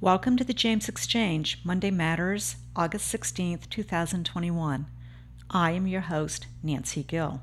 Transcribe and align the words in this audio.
Welcome 0.00 0.36
to 0.36 0.44
the 0.44 0.54
James 0.54 0.88
Exchange, 0.88 1.58
Monday 1.64 1.90
Matters, 1.90 2.54
August 2.76 3.12
16th, 3.12 3.68
2021. 3.68 4.86
I 5.50 5.72
am 5.72 5.88
your 5.88 6.02
host, 6.02 6.46
Nancy 6.62 7.02
Gill. 7.02 7.42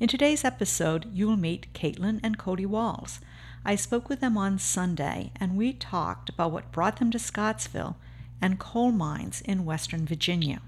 In 0.00 0.08
today's 0.08 0.44
episode, 0.44 1.06
you 1.12 1.28
will 1.28 1.36
meet 1.36 1.72
Caitlin 1.72 2.18
and 2.24 2.36
Cody 2.36 2.66
Walls. 2.66 3.20
I 3.64 3.76
spoke 3.76 4.08
with 4.08 4.18
them 4.18 4.36
on 4.36 4.58
Sunday, 4.58 5.30
and 5.36 5.56
we 5.56 5.72
talked 5.72 6.28
about 6.28 6.50
what 6.50 6.72
brought 6.72 6.96
them 6.96 7.12
to 7.12 7.20
Scottsville 7.20 7.96
and 8.42 8.58
coal 8.58 8.90
mines 8.90 9.40
in 9.42 9.64
Western 9.64 10.04
Virginia. 10.04 10.62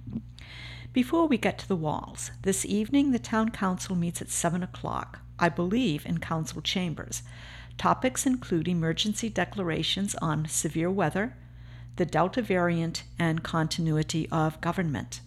Before 0.93 1.27
we 1.27 1.37
get 1.37 1.59
to 1.59 1.69
the 1.69 1.75
walls, 1.75 2.31
this 2.43 2.65
evening 2.65 3.11
the 3.11 3.19
Town 3.19 3.49
Council 3.49 3.97
meets 3.97 4.23
at 4.23 4.31
7 4.31 4.63
o'clock, 4.63 5.19
I 5.37 5.49
believe 5.49 6.07
in 6.07 6.19
Council 6.19 6.63
Chambers. 6.63 7.25
Topics 7.79 8.27
include 8.27 8.69
emergency 8.69 9.29
declarations 9.29 10.15
on 10.17 10.47
severe 10.47 10.91
weather, 10.91 11.37
the 11.97 12.07
Delta 12.07 12.43
variant, 12.43 13.05
and 13.19 13.43
continuity 13.43 14.29
of 14.31 14.61
government. 14.61 15.21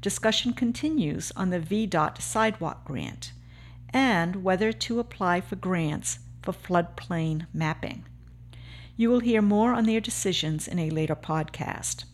Discussion 0.00 0.52
continues 0.52 1.32
on 1.36 1.50
the 1.50 1.58
VDOT 1.58 2.20
sidewalk 2.20 2.84
grant 2.84 3.32
and 3.90 4.44
whether 4.44 4.72
to 4.72 5.00
apply 5.00 5.40
for 5.40 5.56
grants 5.56 6.18
for 6.42 6.52
floodplain 6.52 7.46
mapping. 7.52 8.04
You 8.96 9.10
will 9.10 9.20
hear 9.20 9.42
more 9.42 9.72
on 9.72 9.84
their 9.84 10.00
decisions 10.00 10.68
in 10.68 10.78
a 10.78 10.90
later 10.90 11.16
podcast. 11.16 12.04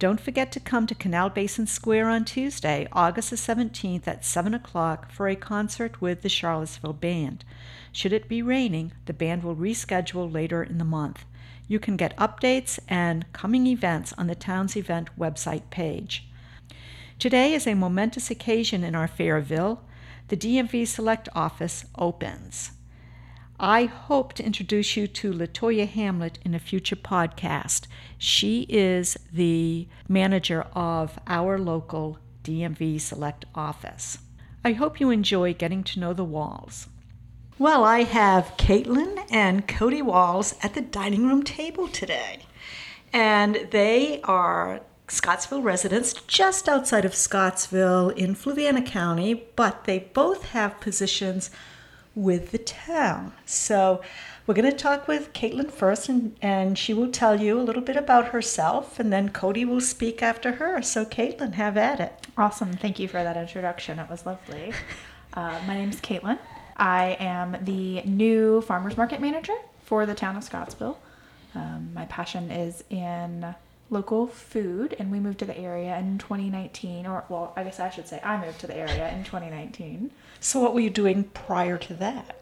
Don't 0.00 0.18
forget 0.18 0.50
to 0.52 0.60
come 0.60 0.86
to 0.86 0.94
Canal 0.94 1.28
Basin 1.28 1.66
Square 1.66 2.08
on 2.08 2.24
Tuesday, 2.24 2.88
August 2.90 3.28
the 3.28 3.36
17th 3.36 4.08
at 4.08 4.24
7 4.24 4.54
o'clock 4.54 5.12
for 5.12 5.28
a 5.28 5.36
concert 5.36 6.00
with 6.00 6.22
the 6.22 6.28
Charlottesville 6.30 6.94
Band. 6.94 7.44
Should 7.92 8.14
it 8.14 8.26
be 8.26 8.40
raining, 8.40 8.92
the 9.04 9.12
band 9.12 9.42
will 9.42 9.54
reschedule 9.54 10.32
later 10.32 10.62
in 10.62 10.78
the 10.78 10.86
month. 10.86 11.26
You 11.68 11.78
can 11.78 11.98
get 11.98 12.16
updates 12.16 12.78
and 12.88 13.30
coming 13.34 13.66
events 13.66 14.14
on 14.16 14.26
the 14.26 14.34
town's 14.34 14.74
event 14.74 15.10
website 15.18 15.68
page. 15.68 16.26
Today 17.18 17.52
is 17.52 17.66
a 17.66 17.74
momentous 17.74 18.30
occasion 18.30 18.82
in 18.82 18.94
our 18.94 19.06
Fairville. 19.06 19.80
The 20.28 20.36
DMV 20.38 20.88
Select 20.88 21.28
Office 21.34 21.84
opens. 21.98 22.70
I 23.62 23.84
hope 23.84 24.32
to 24.34 24.42
introduce 24.42 24.96
you 24.96 25.06
to 25.06 25.34
LaToya 25.34 25.86
Hamlet 25.86 26.38
in 26.46 26.54
a 26.54 26.58
future 26.58 26.96
podcast. 26.96 27.86
She 28.16 28.62
is 28.70 29.18
the 29.30 29.86
manager 30.08 30.62
of 30.72 31.18
our 31.26 31.58
local 31.58 32.18
DMV 32.42 32.98
Select 33.02 33.44
Office. 33.54 34.16
I 34.64 34.72
hope 34.72 34.98
you 34.98 35.10
enjoy 35.10 35.52
getting 35.52 35.84
to 35.84 36.00
know 36.00 36.14
the 36.14 36.24
walls. 36.24 36.88
Well, 37.58 37.84
I 37.84 38.04
have 38.04 38.56
Caitlin 38.56 39.26
and 39.30 39.68
Cody 39.68 40.00
Walls 40.00 40.54
at 40.62 40.72
the 40.72 40.80
dining 40.80 41.26
room 41.26 41.42
table 41.42 41.86
today. 41.86 42.46
And 43.12 43.68
they 43.72 44.22
are 44.22 44.80
Scottsville 45.06 45.60
residents 45.60 46.14
just 46.14 46.66
outside 46.66 47.04
of 47.04 47.14
Scottsville 47.14 48.08
in 48.08 48.34
Fluvanna 48.34 48.86
County, 48.86 49.34
but 49.54 49.84
they 49.84 49.98
both 49.98 50.44
have 50.46 50.80
positions 50.80 51.50
with 52.14 52.50
the 52.50 52.58
town. 52.58 53.32
So 53.46 54.02
we're 54.46 54.54
going 54.54 54.70
to 54.70 54.76
talk 54.76 55.06
with 55.06 55.32
Caitlin 55.32 55.70
first, 55.70 56.08
and, 56.08 56.34
and 56.42 56.76
she 56.76 56.92
will 56.92 57.10
tell 57.10 57.40
you 57.40 57.60
a 57.60 57.62
little 57.62 57.82
bit 57.82 57.96
about 57.96 58.28
herself, 58.28 58.98
and 58.98 59.12
then 59.12 59.28
Cody 59.28 59.64
will 59.64 59.80
speak 59.80 60.22
after 60.22 60.52
her. 60.52 60.82
So, 60.82 61.04
Caitlin, 61.04 61.54
have 61.54 61.76
at 61.76 62.00
it. 62.00 62.26
Awesome. 62.36 62.72
Thank 62.72 62.98
you 62.98 63.06
for 63.06 63.22
that 63.22 63.36
introduction. 63.36 63.98
It 63.98 64.10
was 64.10 64.26
lovely. 64.26 64.72
Uh, 65.32 65.60
my 65.66 65.74
name 65.74 65.90
is 65.90 66.00
Caitlin. 66.00 66.40
I 66.76 67.16
am 67.20 67.56
the 67.62 68.02
new 68.02 68.62
farmers 68.62 68.96
market 68.96 69.20
manager 69.20 69.54
for 69.84 70.06
the 70.06 70.14
town 70.14 70.36
of 70.36 70.42
Scottsville. 70.42 70.98
Um, 71.54 71.90
my 71.94 72.06
passion 72.06 72.50
is 72.50 72.82
in 72.90 73.54
local 73.90 74.26
food, 74.26 74.96
and 74.98 75.12
we 75.12 75.20
moved 75.20 75.38
to 75.40 75.44
the 75.44 75.56
area 75.56 75.96
in 75.98 76.18
2019. 76.18 77.06
Or, 77.06 77.24
well, 77.28 77.52
I 77.56 77.64
guess 77.64 77.78
I 77.78 77.90
should 77.90 78.08
say 78.08 78.20
I 78.24 78.44
moved 78.44 78.60
to 78.60 78.66
the 78.66 78.76
area 78.76 79.12
in 79.12 79.22
2019. 79.22 80.10
So, 80.40 80.60
what 80.60 80.74
were 80.74 80.80
you 80.80 80.90
doing 80.90 81.24
prior 81.24 81.76
to 81.78 81.94
that? 81.94 82.40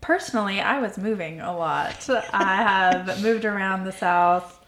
Personally, 0.00 0.60
I 0.60 0.80
was 0.80 0.98
moving 0.98 1.40
a 1.40 1.56
lot. 1.56 2.08
I 2.32 2.56
have 2.56 3.22
moved 3.22 3.44
around 3.44 3.84
the 3.84 3.92
South 3.92 4.58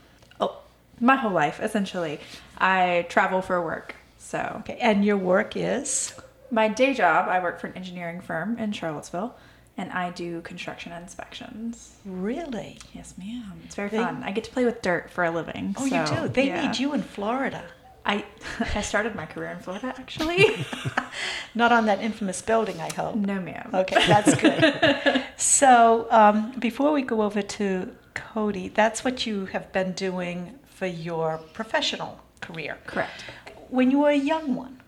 oh, 0.41 0.59
my 1.01 1.17
whole 1.17 1.33
life, 1.33 1.61
essentially. 1.61 2.21
I 2.59 3.07
travel 3.09 3.41
for 3.43 3.63
work. 3.65 3.97
So, 4.19 4.57
Okay, 4.61 4.79
and 4.81 5.05
your 5.05 5.17
work 5.17 5.57
is? 5.57 6.15
my 6.51 6.69
day 6.69 6.95
job, 6.95 7.29
I 7.29 7.41
work 7.43 7.61
for 7.61 7.67
an 7.67 7.75
engineering 7.77 8.21
firm 8.21 8.59
in 8.59 8.71
Charlottesville, 8.73 9.35
and 9.77 9.91
I 9.93 10.11
do 10.11 10.41
construction 10.43 10.93
inspections. 10.93 11.97
Really? 12.05 12.79
Yes, 12.93 13.15
ma'am. 13.19 13.61
It's 13.65 13.75
very 13.75 13.89
They- 13.89 13.99
fun. 13.99 14.23
I 14.25 14.31
get 14.33 14.45
to 14.45 14.51
play 14.51 14.65
with 14.65 14.83
dirt 14.83 15.11
for 15.11 15.25
a 15.25 15.31
living. 15.31 15.75
Oh, 15.79 15.87
so, 15.89 16.01
you 16.01 16.07
do? 16.23 16.29
They 16.29 16.47
yeah. 16.47 16.67
need 16.67 16.79
you 16.79 16.95
in 16.95 17.03
Florida. 17.03 17.65
I 18.07 18.25
I 18.75 18.83
started 18.83 19.15
my 19.15 19.27
career 19.27 19.51
in 19.51 19.59
Florida, 19.59 19.95
actually. 19.99 20.67
Not 21.55 21.73
on 21.73 21.87
that 21.87 22.01
infamous 22.01 22.43
building, 22.43 22.81
I 22.81 22.93
hope. 22.93 23.15
no, 23.15 23.41
ma'am. 23.41 23.71
Okay, 23.73 24.07
that's 24.07 24.35
good. 24.35 25.25
so, 25.37 26.07
um, 26.11 26.53
before 26.59 26.93
we 26.93 27.03
go 27.03 27.23
over 27.23 27.43
to 27.43 27.95
Cody, 28.15 28.69
that's 28.69 29.05
what 29.05 29.27
you 29.27 29.47
have 29.47 29.73
been 29.73 29.93
doing 29.93 30.59
for 30.67 30.87
your 30.87 31.39
professional 31.53 32.21
career. 32.41 32.79
Correct. 32.87 33.25
When 33.69 33.91
you 33.91 34.01
were 34.01 34.11
a 34.11 34.17
young 34.17 34.55
one, 34.55 34.81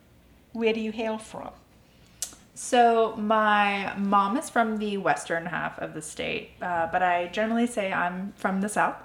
where 0.53 0.72
do 0.72 0.81
you 0.81 0.93
hail 0.93 1.19
from? 1.19 1.50
So 2.55 3.15
my 3.16 3.94
mom 3.97 4.37
is 4.38 4.49
from 4.49 4.78
the 4.78 4.97
western 4.97 5.47
half 5.47 5.78
of 5.78 5.93
the 5.93 6.00
state, 6.03 6.50
uh, 6.62 6.88
but 6.91 7.03
I 7.03 7.26
generally 7.28 7.66
say 7.66 7.93
I'm 7.93 8.32
from 8.37 8.62
the 8.62 8.69
south. 8.69 8.97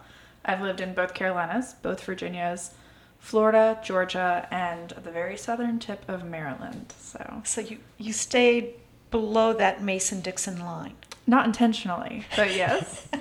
I've 0.46 0.62
lived 0.62 0.82
in 0.82 0.94
both 0.94 1.14
Carolinas, 1.14 1.74
both 1.82 2.04
Virginias, 2.04 2.74
Florida, 3.22 3.80
Georgia, 3.84 4.48
and 4.52 4.90
the 5.04 5.12
very 5.12 5.38
southern 5.38 5.80
tip 5.80 6.04
of 6.10 6.26
Maryland. 6.26 6.94
So 7.00 7.42
So 7.46 7.62
you, 7.62 7.78
you 7.98 8.12
stayed 8.12 8.74
below 9.12 9.54
that 9.54 9.82
Mason 9.82 10.20
Dixon 10.22 10.60
line. 10.60 10.96
not 11.28 11.46
intentionally, 11.46 12.26
but 12.36 12.54
yes. 12.54 13.08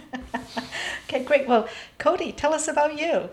Okay, 1.09 1.25
great. 1.25 1.49
Well, 1.49 1.69
Cody, 1.99 2.31
tell 2.31 2.55
us 2.55 2.69
about 2.69 2.97
you. 2.99 3.29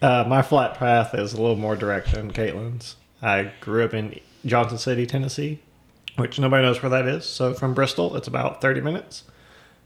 Uh, 0.00 0.24
my 0.28 0.42
flight 0.42 0.74
path 0.74 1.12
is 1.12 1.32
a 1.32 1.40
little 1.40 1.56
more 1.56 1.74
direct 1.74 2.12
than 2.12 2.32
Caitlin's. 2.32 2.94
I 3.20 3.50
grew 3.60 3.84
up 3.84 3.92
in 3.94 4.20
Johnson 4.44 4.78
City, 4.78 5.06
Tennessee, 5.06 5.58
which 6.14 6.38
nobody 6.38 6.62
knows 6.62 6.80
where 6.82 6.90
that 6.90 7.06
is. 7.08 7.24
So 7.24 7.52
from 7.52 7.74
Bristol, 7.74 8.14
it's 8.14 8.28
about 8.28 8.60
30 8.60 8.80
minutes. 8.80 9.24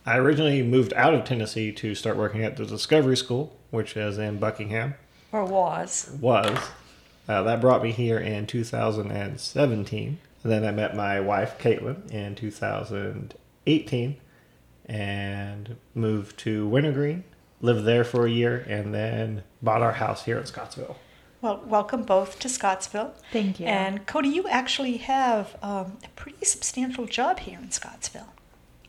I 0.04 0.18
originally 0.18 0.62
moved 0.62 0.92
out 0.92 1.14
of 1.14 1.24
Tennessee 1.24 1.72
to 1.72 1.94
start 1.94 2.18
working 2.18 2.44
at 2.44 2.58
the 2.58 2.66
Discovery 2.66 3.16
School, 3.16 3.56
which 3.70 3.96
is 3.96 4.18
in 4.18 4.38
Buckingham. 4.38 4.94
Or 5.32 5.44
was. 5.44 6.16
Was. 6.20 6.58
Uh, 7.28 7.42
that 7.42 7.60
brought 7.60 7.82
me 7.82 7.92
here 7.92 8.18
in 8.18 8.46
2017. 8.46 10.18
And 10.42 10.52
then 10.52 10.64
I 10.64 10.70
met 10.70 10.96
my 10.96 11.20
wife, 11.20 11.58
Caitlin, 11.58 12.10
in 12.10 12.34
2018 12.34 14.16
and 14.90 15.76
moved 15.94 16.36
to 16.40 16.66
Wintergreen, 16.66 17.22
lived 17.60 17.84
there 17.84 18.02
for 18.02 18.26
a 18.26 18.30
year, 18.30 18.66
and 18.68 18.92
then 18.92 19.44
bought 19.62 19.82
our 19.82 19.92
house 19.92 20.24
here 20.24 20.38
in 20.38 20.46
Scottsville. 20.46 20.96
Well, 21.40 21.62
welcome 21.64 22.02
both 22.02 22.38
to 22.40 22.48
Scottsville. 22.48 23.14
Thank 23.32 23.60
you. 23.60 23.66
And 23.66 24.04
Cody, 24.06 24.28
you 24.28 24.48
actually 24.48 24.98
have 24.98 25.56
um, 25.62 25.98
a 26.04 26.08
pretty 26.16 26.44
substantial 26.44 27.06
job 27.06 27.38
here 27.38 27.58
in 27.62 27.70
Scottsville. 27.70 28.34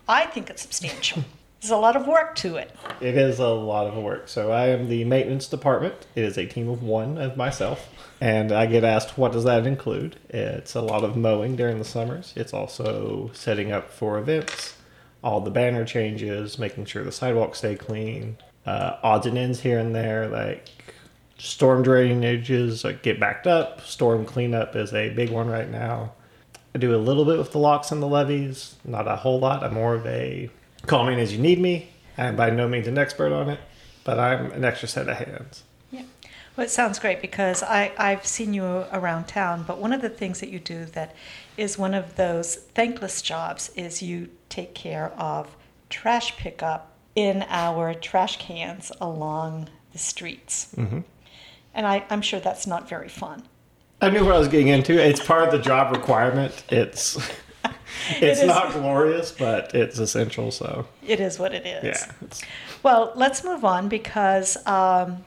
I 0.08 0.26
think 0.26 0.50
it's 0.50 0.64
substantial. 0.64 1.24
There's 1.62 1.70
a 1.70 1.78
lot 1.78 1.96
of 1.96 2.08
work 2.08 2.34
to 2.38 2.56
it. 2.56 2.76
It 3.02 3.16
is 3.16 3.38
a 3.38 3.48
lot 3.48 3.86
of 3.86 3.96
work. 4.04 4.28
So 4.30 4.52
I 4.52 4.70
am 4.70 4.90
the 4.90 5.06
maintenance 5.06 5.48
department. 5.48 6.08
It 6.16 6.24
is 6.24 6.36
a 6.36 6.48
team 6.48 6.68
of 6.68 6.82
one 6.82 7.20
of 7.20 7.38
myself. 7.38 7.88
And 8.20 8.52
I 8.52 8.66
get 8.66 8.84
asked, 8.84 9.16
what 9.16 9.32
does 9.32 9.44
that 9.44 9.68
include? 9.68 10.16
It's 10.30 10.74
a 10.74 10.82
lot 10.82 11.04
of 11.04 11.16
mowing 11.16 11.56
during 11.56 11.78
the 11.78 11.86
summers. 11.86 12.34
It's 12.36 12.52
also 12.52 13.30
setting 13.34 13.72
up 13.72 13.92
for 13.92 14.18
events, 14.18 14.76
all 15.24 15.40
the 15.40 15.52
banner 15.52 15.86
changes, 15.86 16.58
making 16.58 16.86
sure 16.86 17.04
the 17.04 17.12
sidewalks 17.12 17.60
stay 17.60 17.76
clean, 17.76 18.38
uh, 18.66 18.98
odds 19.04 19.28
and 19.28 19.38
ends 19.38 19.60
here 19.60 19.78
and 19.78 19.94
there, 19.94 20.28
like 20.30 20.68
storm 21.38 21.84
drainages 21.84 23.02
get 23.04 23.20
backed 23.20 23.46
up. 23.46 23.82
Storm 23.82 24.26
cleanup 24.26 24.76
is 24.76 24.96
a 24.96 25.10
big 25.10 25.30
one 25.30 25.48
right 25.48 25.70
now. 25.70 26.14
I 26.74 26.80
do 26.80 26.96
a 26.96 26.98
little 26.98 27.26
bit 27.26 27.38
with 27.38 27.52
the 27.52 27.60
locks 27.60 27.92
and 27.92 28.02
the 28.02 28.08
levees, 28.08 28.78
not 28.84 29.08
a 29.08 29.18
whole 29.18 29.40
lot. 29.40 29.64
I'm 29.64 29.76
more 29.76 29.94
of 29.94 30.08
a 30.08 30.50
call 30.88 31.06
me 31.06 31.20
as 31.20 31.34
you 31.34 31.40
need 31.40 31.60
me. 31.60 31.90
I'm 32.18 32.36
by 32.36 32.50
no 32.50 32.68
means 32.68 32.88
an 32.88 32.98
expert 32.98 33.32
on 33.32 33.50
it, 33.50 33.60
but 34.04 34.20
I'm 34.20 34.52
an 34.52 34.66
extra 34.66 34.88
set 34.88 35.08
of 35.08 35.18
hands. 35.18 35.64
Yeah. 35.92 36.04
Well, 36.56 36.66
it 36.66 36.70
sounds 36.70 37.00
great 37.00 37.22
because 37.22 37.64
I, 37.64 37.94
I've 37.98 38.26
seen 38.26 38.54
you 38.54 38.66
around 38.92 39.28
town, 39.28 39.64
but 39.66 39.78
one 39.78 39.94
of 39.94 40.02
the 40.02 40.10
things 40.10 40.40
that 40.42 40.50
you 40.50 40.60
do 40.60 40.86
that 40.86 41.16
is 41.58 41.78
one 41.78 41.94
of 41.94 42.16
those 42.16 42.56
thankless 42.56 43.22
jobs 43.22 43.72
is 43.76 44.02
you 44.02 44.30
take 44.50 44.76
care 44.76 45.12
of 45.18 45.56
trash 45.90 46.36
pickup 46.38 46.92
in 47.16 47.46
our 47.50 47.94
trash 47.94 48.38
cans 48.38 48.92
along 49.02 49.70
the 49.94 49.98
streets. 49.98 50.74
Mhm. 50.76 51.04
And 51.74 51.88
I, 51.88 52.04
I'm 52.10 52.22
sure 52.22 52.40
that's 52.40 52.68
not 52.68 52.90
very 52.90 53.10
fun. 53.10 53.44
I 54.02 54.10
knew 54.10 54.26
what 54.26 54.36
I 54.36 54.40
was 54.40 54.48
getting 54.48 54.70
into. 54.70 54.94
It's 54.94 55.24
part 55.24 55.44
of 55.44 55.52
the 55.52 55.60
job 55.60 55.96
requirement. 55.96 56.64
It's 56.70 57.18
It's 58.20 58.42
is- 58.42 58.48
not 58.48 58.74
glorious, 58.74 59.32
but 59.32 59.74
it's 59.76 60.00
essential. 60.00 60.52
So 60.52 60.88
It 61.06 61.20
is 61.20 61.38
what 61.40 61.54
it 61.54 61.66
is. 61.66 61.84
yeah, 61.84 62.12
it's, 62.22 62.42
Well, 62.84 63.12
let's 63.16 63.44
move 63.44 63.64
on 63.64 63.88
because 63.90 64.58
um, 64.66 65.24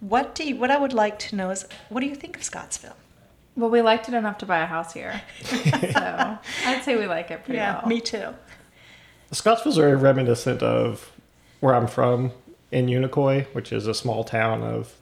what 0.00 0.34
do 0.34 0.46
you, 0.46 0.56
what 0.56 0.70
I 0.70 0.78
would 0.78 0.92
like 0.92 1.18
to 1.20 1.36
know 1.36 1.50
is 1.50 1.66
what 1.88 2.00
do 2.00 2.06
you 2.06 2.14
think 2.14 2.36
of 2.36 2.42
Scottsville? 2.44 2.96
Well, 3.56 3.70
we 3.70 3.82
liked 3.82 4.08
it 4.08 4.14
enough 4.14 4.38
to 4.38 4.46
buy 4.46 4.58
a 4.58 4.66
house 4.66 4.92
here. 4.92 5.20
so 5.42 6.38
I'd 6.66 6.82
say 6.84 6.96
we 6.96 7.06
like 7.06 7.30
it 7.30 7.44
pretty 7.44 7.58
well. 7.58 7.82
me 7.86 8.00
too. 8.00 8.34
Scottsville's 9.32 9.76
very 9.76 9.96
reminiscent 9.96 10.62
of 10.62 11.10
where 11.60 11.74
I'm 11.74 11.86
from 11.88 12.30
in 12.70 12.86
Unicoi, 12.86 13.46
which 13.54 13.72
is 13.72 13.86
a 13.86 13.94
small 13.94 14.22
town 14.22 14.62
of 14.62 14.94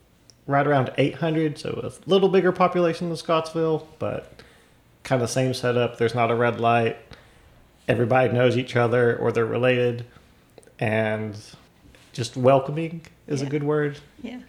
right 0.47 0.67
around 0.67 0.91
800, 0.97 1.59
so 1.59 1.81
a 1.85 2.09
little 2.09 2.29
bigger 2.29 2.53
population 2.53 3.09
than 3.09 3.17
Scottsville, 3.17 3.87
but 3.99 4.33
kind 5.07 5.23
of 5.23 5.31
same 5.31 5.55
setup. 5.55 5.97
There's 5.97 6.15
not 6.15 6.31
a 6.31 6.35
red 6.35 6.61
light. 6.61 6.99
Everybody 7.89 8.33
knows 8.33 8.59
each 8.59 8.75
other 8.75 9.17
or 9.17 9.31
they're 9.31 9.47
related, 9.47 10.05
and 10.79 11.39
just 12.13 12.37
welcoming 12.37 13.03
is 13.29 13.41
a 13.41 13.47
good 13.47 13.63
word. 13.63 13.99
Yeah. 14.21 14.41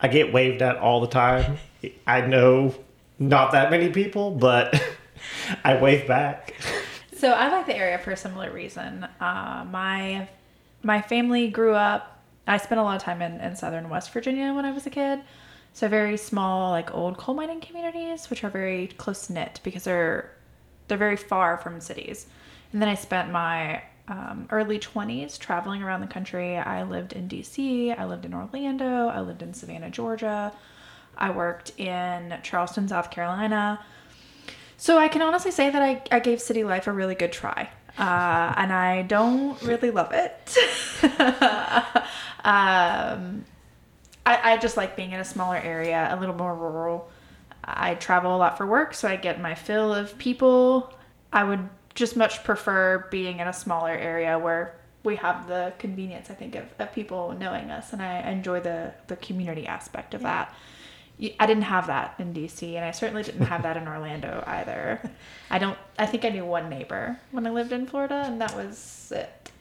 I 0.00 0.08
get 0.08 0.32
waved 0.32 0.62
at 0.62 0.78
all 0.78 1.00
the 1.00 1.06
time. 1.06 1.58
I 2.06 2.22
know 2.22 2.74
not 3.18 3.52
that 3.52 3.70
many 3.70 3.90
people, 3.90 4.30
but 4.30 4.82
I 5.64 5.76
wave 5.76 6.08
back. 6.08 6.54
So 7.16 7.30
I 7.30 7.48
like 7.48 7.66
the 7.66 7.76
area 7.76 7.98
for 7.98 8.10
a 8.10 8.16
similar 8.16 8.50
reason. 8.50 9.06
Uh, 9.20 9.66
my 9.70 10.28
my 10.82 11.02
family 11.02 11.48
grew 11.48 11.74
up. 11.74 12.22
I 12.46 12.56
spent 12.56 12.80
a 12.80 12.84
lot 12.84 12.96
of 12.96 13.02
time 13.02 13.22
in, 13.22 13.40
in 13.40 13.54
southern 13.56 13.88
West 13.90 14.12
Virginia 14.12 14.52
when 14.54 14.64
I 14.64 14.72
was 14.72 14.86
a 14.86 14.90
kid. 14.90 15.20
So 15.74 15.88
very 15.88 16.16
small, 16.16 16.70
like 16.70 16.94
old 16.94 17.18
coal 17.18 17.34
mining 17.34 17.60
communities, 17.60 18.30
which 18.30 18.44
are 18.44 18.48
very 18.48 18.86
close 18.86 19.28
knit 19.28 19.60
because 19.64 19.82
they're 19.82 20.30
they're 20.86 20.96
very 20.96 21.16
far 21.16 21.58
from 21.58 21.80
cities. 21.80 22.26
And 22.72 22.80
then 22.80 22.88
I 22.88 22.94
spent 22.94 23.32
my 23.32 23.82
um, 24.06 24.46
early 24.50 24.78
20s 24.78 25.36
traveling 25.38 25.82
around 25.82 26.00
the 26.00 26.06
country. 26.06 26.56
I 26.56 26.84
lived 26.84 27.12
in 27.12 27.28
DC, 27.28 27.98
I 27.98 28.04
lived 28.04 28.24
in 28.24 28.34
Orlando, 28.34 29.08
I 29.08 29.20
lived 29.20 29.42
in 29.42 29.52
Savannah, 29.52 29.90
Georgia. 29.90 30.52
I 31.16 31.30
worked 31.30 31.78
in 31.78 32.38
Charleston, 32.42 32.86
South 32.86 33.10
Carolina. 33.10 33.84
So 34.76 34.98
I 34.98 35.08
can 35.08 35.22
honestly 35.22 35.50
say 35.50 35.70
that 35.70 35.82
I, 35.82 36.02
I 36.10 36.20
gave 36.20 36.40
city 36.40 36.64
life 36.64 36.86
a 36.86 36.92
really 36.92 37.14
good 37.14 37.32
try. 37.32 37.70
Uh, 37.98 38.54
and 38.56 38.72
I 38.72 39.02
don't 39.02 39.60
really 39.62 39.90
love 39.90 40.12
it. 40.12 40.56
um, 42.44 43.44
I, 44.26 44.52
I 44.52 44.56
just 44.56 44.76
like 44.76 44.96
being 44.96 45.12
in 45.12 45.20
a 45.20 45.24
smaller 45.24 45.56
area, 45.56 46.08
a 46.10 46.16
little 46.18 46.34
more 46.34 46.54
rural. 46.54 47.10
I 47.64 47.94
travel 47.94 48.34
a 48.34 48.38
lot 48.38 48.56
for 48.56 48.66
work, 48.66 48.94
so 48.94 49.08
I 49.08 49.16
get 49.16 49.40
my 49.40 49.54
fill 49.54 49.94
of 49.94 50.16
people. 50.18 50.92
I 51.32 51.44
would 51.44 51.68
just 51.94 52.16
much 52.16 52.44
prefer 52.44 53.06
being 53.10 53.40
in 53.40 53.48
a 53.48 53.52
smaller 53.52 53.92
area 53.92 54.38
where 54.38 54.76
we 55.02 55.16
have 55.16 55.46
the 55.46 55.72
convenience, 55.78 56.30
I 56.30 56.34
think, 56.34 56.54
of, 56.54 56.64
of 56.78 56.92
people 56.92 57.36
knowing 57.38 57.70
us, 57.70 57.92
and 57.92 58.02
I 58.02 58.30
enjoy 58.30 58.60
the, 58.60 58.94
the 59.06 59.16
community 59.16 59.66
aspect 59.66 60.14
of 60.14 60.22
that. 60.22 60.54
I 61.38 61.46
didn't 61.46 61.64
have 61.64 61.86
that 61.86 62.14
in 62.18 62.34
DC, 62.34 62.74
and 62.74 62.84
I 62.84 62.90
certainly 62.90 63.22
didn't 63.22 63.46
have 63.46 63.62
that 63.62 63.76
in 63.76 63.86
Orlando 63.86 64.42
either. 64.48 65.00
I 65.50 65.58
don't. 65.58 65.78
I 65.98 66.06
think 66.06 66.24
I 66.24 66.30
knew 66.30 66.44
one 66.44 66.68
neighbor 66.68 67.20
when 67.30 67.46
I 67.46 67.50
lived 67.50 67.72
in 67.72 67.86
Florida, 67.86 68.24
and 68.26 68.40
that 68.40 68.56
was 68.56 69.12
it. 69.14 69.52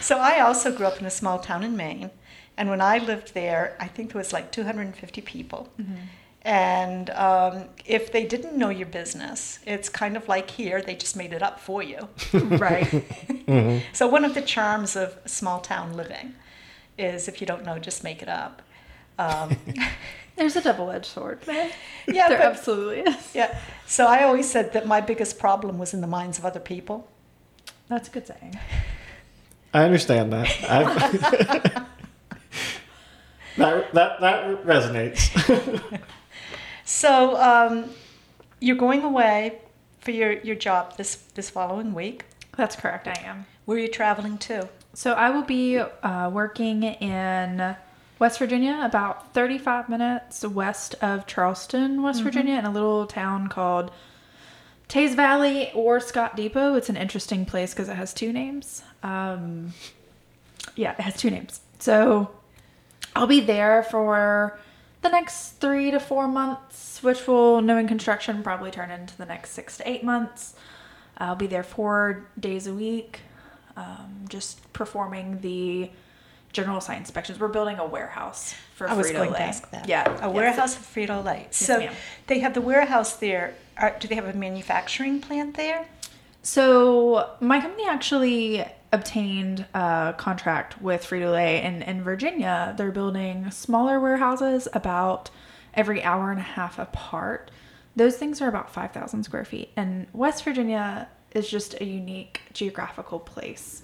So 0.00 0.18
I 0.18 0.40
also 0.40 0.74
grew 0.74 0.86
up 0.86 1.00
in 1.00 1.06
a 1.06 1.10
small 1.10 1.38
town 1.38 1.62
in 1.64 1.76
Maine, 1.76 2.10
and 2.60 2.68
when 2.68 2.82
I 2.82 2.98
lived 2.98 3.32
there, 3.32 3.74
I 3.80 3.88
think 3.88 4.12
there 4.12 4.18
was 4.18 4.34
like 4.34 4.52
250 4.52 5.22
people. 5.22 5.70
And 6.42 7.08
um, 7.10 7.64
if 7.86 8.12
they 8.12 8.24
didn't 8.26 8.54
know 8.56 8.68
your 8.68 8.86
business, 8.86 9.58
it's 9.66 9.88
kind 9.88 10.14
of 10.14 10.28
like 10.28 10.50
here, 10.50 10.82
they 10.82 10.94
just 10.94 11.16
made 11.16 11.32
it 11.32 11.42
up 11.42 11.58
for 11.58 11.82
you. 11.82 12.06
right. 12.34 13.02
So 13.94 14.06
one 14.08 14.26
of 14.26 14.34
the 14.34 14.42
charms 14.42 14.94
of 14.94 15.18
small 15.24 15.60
town 15.60 15.94
living 15.94 16.34
is 16.98 17.28
if 17.28 17.40
you 17.40 17.46
don't 17.46 17.64
know, 17.64 17.78
just 17.78 18.04
make 18.04 18.20
it 18.20 18.28
up. 18.28 18.60
Um, 19.18 19.56
There's 20.36 20.54
a 20.56 20.60
double-edged 20.62 21.06
sword. 21.06 21.46
Man. 21.46 21.70
Yeah, 22.06 22.28
there 22.30 22.38
but- 22.38 22.46
absolutely 22.46 23.00
is. 23.00 23.34
yeah. 23.34 23.58
So 23.86 24.06
I 24.06 24.22
always 24.24 24.50
said 24.50 24.74
that 24.74 24.86
my 24.86 25.00
biggest 25.00 25.38
problem 25.38 25.78
was 25.78 25.94
in 25.94 26.02
the 26.02 26.06
minds 26.06 26.38
of 26.38 26.44
other 26.44 26.60
people. 26.60 27.08
That's 27.88 28.08
a 28.08 28.10
good 28.10 28.26
saying. 28.26 28.58
I 29.72 29.84
understand 29.84 30.32
that. 30.34 31.86
I've, 33.56 33.92
that, 33.92 34.20
that 34.20 34.20
that 34.20 34.64
resonates. 34.64 36.00
So 36.90 37.40
um, 37.40 37.88
you're 38.58 38.76
going 38.76 39.04
away 39.04 39.60
for 40.00 40.10
your, 40.10 40.32
your 40.40 40.56
job 40.56 40.96
this 40.96 41.14
this 41.34 41.48
following 41.48 41.94
week. 41.94 42.24
That's 42.56 42.74
correct. 42.74 43.06
I 43.06 43.14
am. 43.24 43.46
Where 43.64 43.78
are 43.78 43.80
you 43.80 43.88
traveling 43.88 44.38
to? 44.38 44.68
So 44.92 45.12
I 45.12 45.30
will 45.30 45.44
be 45.44 45.78
uh, 45.78 46.30
working 46.30 46.82
in 46.82 47.76
West 48.18 48.40
Virginia, 48.40 48.80
about 48.82 49.32
35 49.34 49.88
minutes 49.88 50.44
west 50.44 50.96
of 51.00 51.28
Charleston, 51.28 52.02
West 52.02 52.24
Virginia, 52.24 52.58
in 52.58 52.64
a 52.64 52.72
little 52.72 53.06
town 53.06 53.46
called 53.46 53.92
Teays 54.88 55.14
Valley 55.14 55.70
or 55.72 56.00
Scott 56.00 56.34
Depot. 56.36 56.74
It's 56.74 56.88
an 56.88 56.96
interesting 56.96 57.46
place 57.46 57.72
because 57.72 57.88
it 57.88 57.94
has 57.94 58.12
two 58.12 58.32
names. 58.32 58.82
Um, 59.04 59.74
yeah, 60.74 60.92
it 60.98 61.00
has 61.00 61.16
two 61.16 61.30
names. 61.30 61.60
So 61.78 62.30
I'll 63.14 63.26
be 63.26 63.40
there 63.40 63.82
for 63.82 64.58
the 65.02 65.08
next 65.08 65.60
three 65.60 65.90
to 65.90 66.00
four 66.00 66.28
months, 66.28 67.02
which 67.02 67.26
will, 67.26 67.60
knowing 67.60 67.88
construction, 67.88 68.42
probably 68.42 68.70
turn 68.70 68.90
into 68.90 69.16
the 69.16 69.26
next 69.26 69.50
six 69.50 69.76
to 69.78 69.88
eight 69.88 70.04
months. 70.04 70.54
I'll 71.18 71.36
be 71.36 71.46
there 71.46 71.62
four 71.62 72.26
days 72.38 72.66
a 72.66 72.74
week, 72.74 73.20
um, 73.76 74.24
just 74.28 74.72
performing 74.72 75.40
the 75.40 75.90
general 76.52 76.80
site 76.80 76.98
inspections. 76.98 77.38
We're 77.38 77.48
building 77.48 77.78
a 77.78 77.86
warehouse 77.86 78.54
for 78.74 78.88
I 78.88 78.94
was 78.94 79.10
Frito 79.10 79.14
going 79.14 79.32
Lay. 79.32 79.38
to 79.38 79.44
ask 79.44 79.70
that. 79.70 79.88
Yeah, 79.88 80.16
a 80.18 80.20
yeah, 80.20 80.26
warehouse 80.28 80.74
for 80.74 81.00
Frito 81.00 81.24
Lay. 81.24 81.46
So 81.50 81.78
ma'am. 81.78 81.94
they 82.26 82.40
have 82.40 82.54
the 82.54 82.60
warehouse 82.60 83.16
there. 83.16 83.54
Are, 83.76 83.96
do 83.98 84.08
they 84.08 84.14
have 84.14 84.26
a 84.26 84.32
manufacturing 84.32 85.20
plant 85.20 85.56
there? 85.56 85.86
So 86.42 87.30
my 87.40 87.60
company 87.60 87.86
actually 87.86 88.64
obtained 88.92 89.66
a 89.74 90.14
contract 90.16 90.80
with 90.82 91.04
Frito 91.04 91.32
Lay 91.32 91.62
in, 91.62 91.82
in 91.82 92.02
Virginia. 92.02 92.74
They're 92.76 92.90
building 92.90 93.50
smaller 93.50 94.00
warehouses 94.00 94.66
about 94.72 95.30
every 95.74 96.02
hour 96.02 96.30
and 96.30 96.40
a 96.40 96.44
half 96.44 96.78
apart. 96.78 97.50
Those 97.94 98.16
things 98.16 98.40
are 98.40 98.48
about 98.48 98.72
5,000 98.72 99.22
square 99.22 99.44
feet. 99.44 99.70
And 99.76 100.06
West 100.12 100.44
Virginia 100.44 101.08
is 101.32 101.48
just 101.48 101.80
a 101.80 101.84
unique 101.84 102.42
geographical 102.52 103.20
place. 103.20 103.82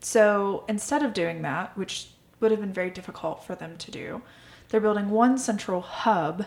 So 0.00 0.64
instead 0.68 1.04
of 1.04 1.14
doing 1.14 1.42
that, 1.42 1.76
which 1.76 2.08
would 2.40 2.50
have 2.50 2.60
been 2.60 2.72
very 2.72 2.90
difficult 2.90 3.44
for 3.44 3.54
them 3.54 3.76
to 3.76 3.90
do, 3.90 4.22
they're 4.68 4.80
building 4.80 5.10
one 5.10 5.38
central 5.38 5.80
hub 5.80 6.46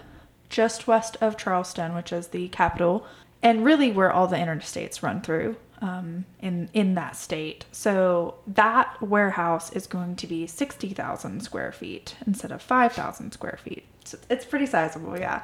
just 0.49 0.87
west 0.87 1.17
of 1.21 1.37
Charleston, 1.37 1.95
which 1.95 2.11
is 2.11 2.27
the 2.27 2.49
capital, 2.49 3.05
and 3.41 3.63
really 3.63 3.91
where 3.91 4.11
all 4.11 4.27
the 4.27 4.35
interstates 4.35 5.01
run 5.01 5.21
through 5.21 5.55
um, 5.81 6.25
in 6.41 6.69
in 6.73 6.95
that 6.95 7.15
state. 7.15 7.65
So 7.71 8.35
that 8.47 9.01
warehouse 9.01 9.71
is 9.73 9.87
going 9.87 10.15
to 10.17 10.27
be 10.27 10.47
sixty 10.47 10.89
thousand 10.89 11.41
square 11.41 11.71
feet 11.71 12.15
instead 12.25 12.51
of 12.51 12.61
five 12.61 12.93
thousand 12.93 13.31
square 13.31 13.59
feet. 13.63 13.85
So 14.03 14.17
it's 14.29 14.45
pretty 14.45 14.65
sizable, 14.65 15.19
yeah. 15.19 15.41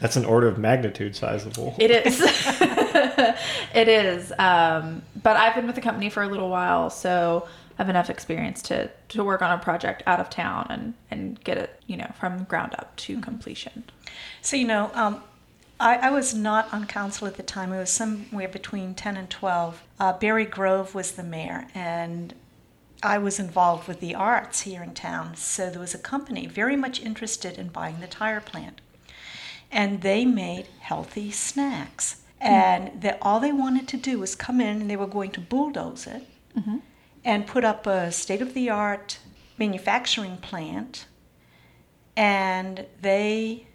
That's 0.00 0.16
an 0.16 0.24
order 0.24 0.48
of 0.48 0.58
magnitude 0.58 1.16
sizable. 1.16 1.74
It 1.78 1.90
is. 1.90 2.20
it 3.74 3.88
is. 3.88 4.32
Um, 4.38 5.02
but 5.22 5.36
I've 5.36 5.54
been 5.54 5.66
with 5.66 5.76
the 5.76 5.80
company 5.80 6.10
for 6.10 6.22
a 6.22 6.26
little 6.26 6.50
while, 6.50 6.90
so 6.90 7.48
I 7.78 7.82
have 7.82 7.88
enough 7.88 8.10
experience 8.10 8.60
to, 8.62 8.90
to 9.08 9.24
work 9.24 9.40
on 9.40 9.50
a 9.50 9.62
project 9.62 10.02
out 10.06 10.20
of 10.20 10.30
town 10.30 10.66
and, 10.68 10.94
and 11.10 11.42
get 11.42 11.58
it, 11.58 11.80
you 11.86 11.96
know, 11.96 12.10
from 12.18 12.44
ground 12.44 12.74
up 12.78 12.94
to 12.96 13.20
completion. 13.20 13.84
So, 14.42 14.56
you 14.56 14.66
know, 14.66 14.90
um, 14.94 15.22
I, 15.80 15.96
I 15.96 16.10
was 16.10 16.34
not 16.34 16.72
on 16.72 16.86
council 16.86 17.26
at 17.26 17.36
the 17.36 17.42
time. 17.42 17.72
It 17.72 17.78
was 17.78 17.90
somewhere 17.90 18.48
between 18.48 18.94
10 18.94 19.16
and 19.16 19.28
12. 19.28 19.82
Uh, 19.98 20.12
Barry 20.14 20.44
Grove 20.44 20.94
was 20.94 21.12
the 21.12 21.22
mayor, 21.22 21.66
and 21.74 22.34
I 23.02 23.18
was 23.18 23.38
involved 23.38 23.86
with 23.86 24.00
the 24.00 24.14
arts 24.14 24.62
here 24.62 24.82
in 24.82 24.94
town. 24.94 25.36
So 25.36 25.68
there 25.68 25.80
was 25.80 25.94
a 25.94 25.98
company 25.98 26.46
very 26.46 26.76
much 26.76 27.00
interested 27.02 27.58
in 27.58 27.68
buying 27.68 28.00
the 28.00 28.06
tire 28.06 28.40
plant. 28.40 28.80
And 29.70 30.02
they 30.02 30.24
made 30.24 30.68
healthy 30.80 31.30
snacks. 31.30 32.22
And 32.40 33.02
that 33.02 33.18
all 33.22 33.40
they 33.40 33.52
wanted 33.52 33.88
to 33.88 33.96
do 33.96 34.18
was 34.18 34.34
come 34.34 34.60
in 34.60 34.82
and 34.82 34.90
they 34.90 34.96
were 34.96 35.06
going 35.06 35.30
to 35.32 35.40
bulldoze 35.40 36.06
it 36.06 36.26
and 37.24 37.46
put 37.46 37.64
up 37.64 37.86
a 37.86 38.12
state 38.12 38.42
of 38.42 38.54
the 38.54 38.68
art 38.70 39.18
manufacturing 39.58 40.36
plant. 40.38 41.06
And 42.16 42.86
they 43.00 43.66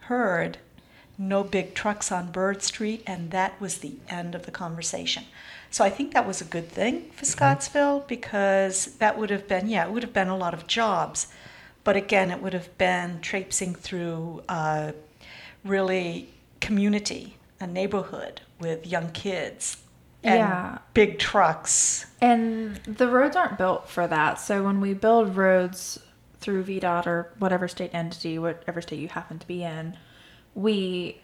heard 0.00 0.58
no 1.20 1.44
big 1.44 1.74
trucks 1.74 2.10
on 2.10 2.32
Bird 2.32 2.62
Street, 2.62 3.02
and 3.06 3.30
that 3.30 3.60
was 3.60 3.78
the 3.78 3.92
end 4.08 4.34
of 4.34 4.46
the 4.46 4.50
conversation. 4.50 5.24
So 5.70 5.84
I 5.84 5.90
think 5.90 6.14
that 6.14 6.26
was 6.26 6.40
a 6.40 6.44
good 6.44 6.68
thing 6.68 7.10
for 7.12 7.26
Scottsville 7.26 8.00
because 8.08 8.86
that 8.96 9.18
would 9.18 9.28
have 9.30 9.46
been, 9.46 9.68
yeah, 9.68 9.84
it 9.86 9.92
would 9.92 10.02
have 10.02 10.14
been 10.14 10.28
a 10.28 10.36
lot 10.36 10.54
of 10.54 10.66
jobs. 10.66 11.26
But 11.84 11.94
again, 11.94 12.30
it 12.30 12.40
would 12.42 12.54
have 12.54 12.76
been 12.78 13.20
traipsing 13.20 13.74
through 13.74 14.42
uh, 14.48 14.92
really 15.62 16.30
community, 16.60 17.36
a 17.60 17.66
neighborhood 17.66 18.40
with 18.58 18.86
young 18.86 19.10
kids 19.12 19.76
and 20.24 20.38
Yeah. 20.38 20.78
big 20.94 21.18
trucks. 21.18 22.06
And 22.20 22.76
the 22.84 23.08
roads 23.08 23.36
aren't 23.36 23.58
built 23.58 23.88
for 23.88 24.06
that. 24.06 24.40
So 24.40 24.64
when 24.64 24.80
we 24.80 24.94
build 24.94 25.36
roads 25.36 25.98
through 26.40 26.64
VDOT 26.64 27.06
or 27.06 27.30
whatever 27.38 27.68
state 27.68 27.90
entity, 27.92 28.38
whatever 28.38 28.80
state 28.80 28.98
you 28.98 29.08
happen 29.08 29.38
to 29.38 29.46
be 29.46 29.62
in, 29.62 29.96
we 30.54 31.20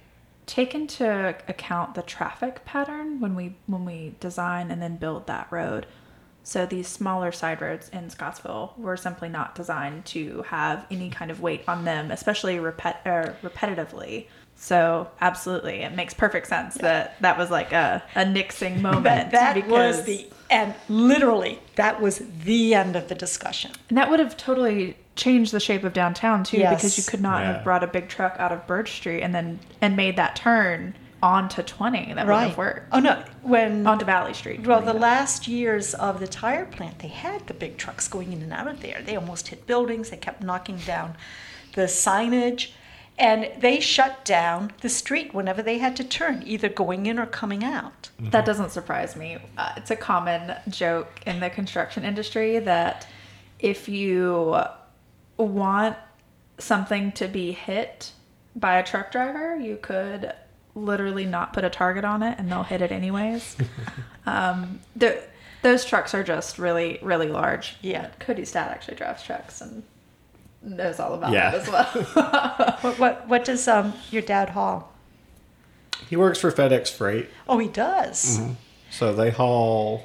take 0.47 0.75
into 0.75 1.35
account 1.49 1.95
the 1.95 2.03
traffic 2.03 2.65
pattern 2.65 3.21
when 3.21 3.35
we 3.35 3.57
when 3.67 3.85
we 3.85 4.15
design 4.21 4.71
and 4.71 4.81
then 4.81 4.97
build 4.97 5.27
that 5.27 5.49
road. 5.51 5.87
So 6.45 6.65
these 6.65 6.87
smaller 6.87 7.33
side 7.33 7.61
roads 7.61 7.89
in 7.89 8.09
Scottsville 8.09 8.75
were 8.77 8.97
simply 8.97 9.29
not 9.29 9.57
designed 9.57 10.05
to 10.07 10.43
have 10.43 10.87
any 10.93 11.11
kind 11.11 11.33
of 11.33 11.41
weight 11.41 11.65
on 11.67 11.85
them, 11.85 12.13
especially 12.13 12.59
repet- 12.59 13.05
er, 13.05 13.37
repetitively. 13.43 14.29
So 14.55 15.11
absolutely, 15.21 15.83
it 15.83 15.93
makes 15.95 16.15
perfect 16.15 16.47
sense 16.47 16.77
that 16.77 17.21
that 17.21 17.37
was 17.37 17.51
like 17.51 17.73
a, 17.73 18.01
a 18.15 18.25
nixing 18.25 18.81
moment. 18.81 19.33
That, 19.33 19.57
that 19.57 19.67
was 19.67 20.05
the 20.05 20.29
and 20.49 20.73
literally 20.89 21.59
that 21.75 22.01
was 22.01 22.23
the 22.45 22.75
end 22.75 22.95
of 22.95 23.09
the 23.09 23.17
discussion. 23.17 23.73
And 23.89 23.99
that 23.99 24.09
would 24.09 24.21
have 24.21 24.37
totally 24.37 24.97
changed 25.17 25.53
the 25.53 25.61
shape 25.61 25.83
of 25.85 25.93
downtown 25.93 26.45
too, 26.45 26.59
because 26.59 26.97
you 26.97 27.05
could 27.05 27.21
not 27.21 27.41
Yeah. 27.43 27.53
have 27.55 27.65
brought 27.65 27.83
a 27.83 27.87
big 27.87 28.09
truck 28.09 28.37
out 28.39 28.53
of 28.53 28.67
Birch 28.67 28.93
Street 28.93 29.23
and 29.23 29.35
then 29.35 29.59
and 29.81 29.97
made 29.97 30.17
that 30.17 30.37
turn 30.37 30.95
onto 31.23 31.63
twenty. 31.63 32.13
That 32.13 32.27
wouldn't 32.27 32.49
have 32.51 32.59
worked. 32.59 32.89
Oh 32.93 33.01
no, 33.01 33.23
when 33.43 33.87
Onto 33.87 34.05
Valley 34.05 34.35
Street. 34.35 34.67
well, 34.67 34.81
the 34.83 34.93
Yeah. 34.93 35.01
last 35.01 35.49
years 35.49 35.95
of 35.95 36.21
the 36.21 36.29
tire 36.29 36.67
plant, 36.67 36.99
they 37.01 37.09
had 37.09 37.47
the 37.47 37.55
big 37.55 37.79
trucks 37.79 38.07
going 38.07 38.33
in 38.33 38.43
and 38.43 38.53
out 38.53 38.69
of 38.69 38.81
there. 38.83 39.01
They 39.05 39.17
almost 39.17 39.49
hit 39.49 39.67
buildings. 39.67 40.11
They 40.11 40.19
kept 40.19 40.43
knocking 40.43 40.77
down 40.77 41.17
the 41.75 41.83
signage, 41.89 42.71
and 43.19 43.49
they 43.59 43.81
shut 43.81 44.25
down 44.27 44.73
the 44.83 44.91
street 44.91 45.33
whenever 45.33 45.63
they 45.63 45.79
had 45.79 45.97
to 45.97 46.05
turn, 46.05 46.43
either 46.45 46.69
going 46.69 47.07
in 47.07 47.19
or 47.19 47.25
coming 47.27 47.65
out. 47.65 48.11
That 48.21 48.45
doesn't 48.45 48.71
surprise 48.73 49.17
me. 49.17 49.39
Uh, 49.57 49.73
it's 49.79 49.91
a 49.91 49.97
common 49.97 50.55
joke 50.69 51.09
in 51.27 51.41
the 51.41 51.49
construction 51.49 52.05
industry 52.05 52.59
that 52.59 53.07
if 53.59 53.89
you 53.89 54.59
want 55.37 55.97
something 56.59 57.13
to 57.13 57.29
be 57.29 57.53
hit 57.53 58.13
by 58.55 58.79
a 58.79 58.83
truck 58.85 59.13
driver, 59.13 59.57
you 59.57 59.77
could 59.77 60.33
literally 60.75 61.25
not 61.27 61.53
put 61.53 61.65
a 61.65 61.71
target 61.71 62.05
on 62.05 62.23
it 62.23 62.39
and 62.39 62.51
they'll 62.51 62.63
hit 62.63 62.81
it 62.83 62.91
anyways. 62.93 63.57
um, 64.27 64.81
the, 64.95 65.23
those 65.63 65.85
trucks 65.85 66.15
are 66.15 66.23
just 66.25 66.59
really, 66.59 66.99
really 67.03 67.29
large. 67.29 67.77
Yeah. 67.83 68.09
Cody's 68.19 68.53
dad 68.53 68.71
actually 68.71 68.97
drives 68.97 69.23
trucks 69.23 69.61
and 69.61 69.83
knows 70.63 70.99
all 71.01 71.15
about 71.15 71.33
Yeah. 71.33 71.51
that 71.51 71.61
as 71.97 72.15
well. 72.15 72.79
What 72.83 72.99
what, 72.99 73.29
what 73.29 73.45
does 73.45 73.67
um, 73.69 73.93
your 74.11 74.23
dad 74.23 74.51
haul? 74.51 74.93
He 76.09 76.17
works 76.17 76.39
for 76.41 76.51
FedEx 76.53 76.91
Freight, 76.91 77.29
Oh, 77.49 77.59
he 77.59 77.69
does. 77.69 78.41
so 78.91 79.13
they 79.15 79.31
haul. 79.31 80.05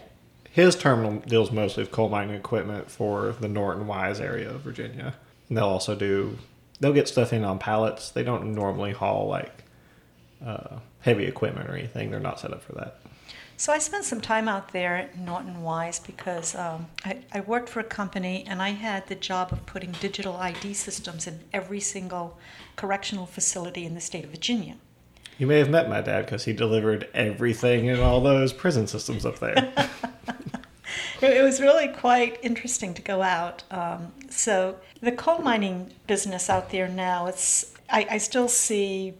His 0.51 0.75
terminal 0.75 1.19
deals 1.19 1.51
mostly 1.51 1.83
with 1.83 1.91
coal 1.91 2.09
mining 2.09 2.35
equipment 2.35 2.91
for 2.91 3.31
the 3.39 3.47
Norton 3.47 3.87
Wise 3.87 4.19
area 4.19 4.49
of 4.49 4.61
Virginia, 4.61 5.15
and 5.47 5.57
they'll 5.57 5.65
also 5.65 5.95
do. 5.95 6.37
They'll 6.79 6.93
get 6.93 7.07
stuff 7.07 7.31
in 7.31 7.43
on 7.43 7.57
pallets. 7.59 8.09
They 8.09 8.23
don't 8.23 8.53
normally 8.53 8.91
haul 8.91 9.27
like 9.27 9.63
uh, 10.45 10.79
heavy 11.01 11.25
equipment 11.25 11.69
or 11.69 11.75
anything. 11.75 12.11
They're 12.11 12.19
not 12.19 12.39
set 12.39 12.51
up 12.51 12.63
for 12.63 12.73
that. 12.73 12.99
So 13.55 13.71
I 13.71 13.77
spent 13.77 14.05
some 14.05 14.21
time 14.21 14.47
out 14.47 14.73
there 14.73 14.95
at 14.95 15.19
Norton 15.19 15.61
Wise 15.61 15.99
because 15.99 16.55
um, 16.55 16.87
I, 17.05 17.19
I 17.31 17.41
worked 17.41 17.69
for 17.69 17.79
a 17.79 17.83
company 17.83 18.43
and 18.47 18.59
I 18.59 18.69
had 18.69 19.05
the 19.05 19.13
job 19.13 19.53
of 19.53 19.63
putting 19.67 19.91
digital 19.91 20.35
ID 20.37 20.73
systems 20.73 21.27
in 21.27 21.41
every 21.53 21.79
single 21.79 22.39
correctional 22.75 23.27
facility 23.27 23.85
in 23.85 23.93
the 23.93 24.01
state 24.01 24.23
of 24.23 24.31
Virginia. 24.31 24.77
You 25.37 25.45
may 25.45 25.59
have 25.59 25.69
met 25.69 25.87
my 25.87 26.01
dad 26.01 26.25
because 26.25 26.45
he 26.45 26.53
delivered 26.53 27.07
everything 27.13 27.85
in 27.85 27.99
all 27.99 28.19
those 28.19 28.51
prison 28.51 28.87
systems 28.87 29.27
up 29.27 29.37
there. 29.37 29.71
It, 31.21 31.43
was 31.43 31.61
really 31.61 31.87
quite 31.87 32.39
interesting 32.41 32.93
to 32.95 33.01
go 33.01 33.21
out. 33.21 33.63
Um, 33.71 34.11
so 34.29 34.77
the 35.01 35.11
coal 35.11 35.39
mining 35.39 35.93
business 36.07 36.49
out 36.49 36.71
there 36.71 36.87
now, 36.87 37.27
it's 37.27 37.73
I, 37.89 38.07
I 38.11 38.17
still 38.17 38.47
see 38.47 39.13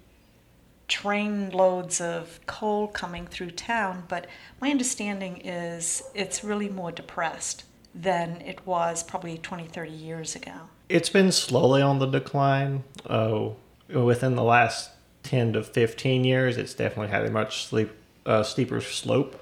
train 0.87 1.49
loads 1.51 2.01
of 2.01 2.39
coal 2.47 2.87
coming 2.87 3.25
through 3.25 3.51
town, 3.51 4.03
but 4.09 4.27
my 4.59 4.69
understanding 4.69 5.37
is 5.37 6.03
it's 6.13 6.43
really 6.43 6.69
more 6.69 6.91
depressed 6.91 7.63
than 7.95 8.41
it 8.41 8.65
was 8.65 9.03
probably 9.03 9.37
20, 9.37 9.67
30 9.67 9.91
years 9.91 10.35
ago. 10.35 10.53
it's 10.89 11.09
been 11.09 11.31
slowly 11.31 11.81
on 11.81 11.99
the 11.99 12.05
decline. 12.05 12.83
Oh, 13.09 13.55
within 13.89 14.35
the 14.35 14.43
last 14.43 14.91
ten 15.23 15.53
to 15.53 15.63
fifteen 15.63 16.23
years, 16.23 16.57
it's 16.57 16.73
definitely 16.73 17.11
had 17.11 17.25
a 17.25 17.31
much 17.31 17.65
sleep, 17.65 17.91
uh, 18.25 18.43
steeper 18.43 18.81
slope 18.81 19.37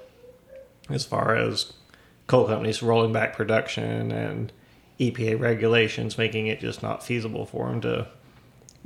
as 0.89 1.06
far 1.06 1.36
as 1.36 1.74
coal 2.29 2.45
companies 2.45 2.83
rolling 2.83 3.12
back 3.12 3.36
production 3.36 4.12
and 4.12 4.53
EPA 5.00 5.39
regulations 5.39 6.15
making 6.15 6.45
it 6.45 6.59
just 6.59 6.83
not 6.83 7.03
feasible 7.03 7.43
for 7.43 7.67
them 7.67 7.81
to 7.81 8.07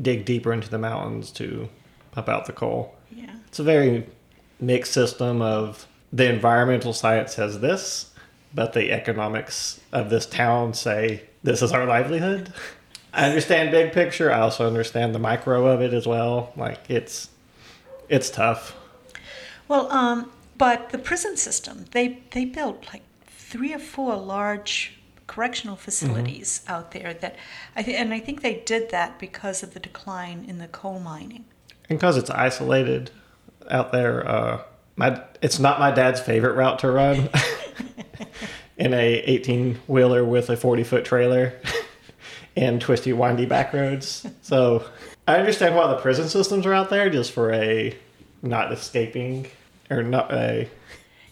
dig 0.01 0.23
deeper 0.23 0.53
into 0.53 0.69
the 0.69 0.77
mountains 0.77 1.29
to 1.29 1.67
pump 2.11 2.29
out 2.29 2.45
the 2.45 2.53
coal. 2.53 2.95
Yeah. 3.11 3.35
It's 3.47 3.59
a 3.59 3.63
very 3.63 4.07
mixed 4.61 4.93
system 4.93 5.41
of 5.41 5.85
the 6.13 6.29
environmental 6.29 6.93
science 6.93 7.35
says 7.35 7.59
this, 7.59 8.11
but 8.53 8.71
the 8.71 8.93
economics 8.93 9.81
of 9.91 10.09
this 10.09 10.25
town 10.25 10.73
say 10.73 11.23
this 11.43 11.61
is 11.61 11.73
our 11.73 11.85
livelihood. 11.85 12.53
I 13.13 13.27
understand 13.27 13.71
big 13.71 13.91
picture. 13.91 14.31
I 14.31 14.39
also 14.39 14.65
understand 14.65 15.13
the 15.13 15.19
micro 15.19 15.67
of 15.67 15.81
it 15.81 15.93
as 15.93 16.07
well. 16.07 16.53
Like 16.55 16.89
it's 16.89 17.29
it's 18.07 18.29
tough. 18.29 18.73
Well, 19.67 19.91
um, 19.91 20.31
but 20.57 20.91
the 20.91 20.97
prison 20.97 21.35
system, 21.35 21.85
they, 21.91 22.19
they 22.31 22.45
built 22.45 22.85
like 22.93 23.01
three 23.53 23.71
or 23.71 23.77
four 23.77 24.15
large 24.15 24.97
correctional 25.27 25.75
facilities 25.75 26.63
out 26.67 26.89
there 26.89 27.13
that 27.13 27.35
I 27.75 27.83
th- 27.83 27.95
and 27.95 28.11
I 28.11 28.19
think 28.19 28.41
they 28.41 28.55
did 28.65 28.89
that 28.89 29.19
because 29.19 29.61
of 29.61 29.75
the 29.75 29.79
decline 29.79 30.43
in 30.47 30.57
the 30.57 30.67
coal 30.67 30.99
mining. 30.99 31.45
And 31.87 31.99
because 31.99 32.17
it's 32.17 32.31
isolated 32.31 33.11
out 33.69 33.91
there, 33.91 34.27
uh, 34.27 34.63
my 34.95 35.21
it's 35.43 35.59
not 35.59 35.79
my 35.79 35.91
dad's 35.91 36.19
favorite 36.19 36.55
route 36.55 36.79
to 36.79 36.89
run. 36.89 37.29
in 38.77 38.91
a 38.91 39.13
18 39.19 39.75
wheeler 39.85 40.25
with 40.25 40.49
a 40.49 40.57
40 40.57 40.83
foot 40.83 41.05
trailer 41.05 41.53
and 42.55 42.81
twisty, 42.81 43.13
windy 43.13 43.45
back 43.45 43.71
roads. 43.71 44.25
So 44.41 44.83
I 45.27 45.35
understand 45.35 45.75
why 45.75 45.85
the 45.85 45.97
prison 45.97 46.27
systems 46.27 46.65
are 46.65 46.73
out 46.73 46.89
there, 46.89 47.07
just 47.07 47.31
for 47.31 47.53
a 47.53 47.95
not 48.41 48.73
escaping 48.73 49.45
or 49.91 50.01
not 50.01 50.33
a 50.33 50.67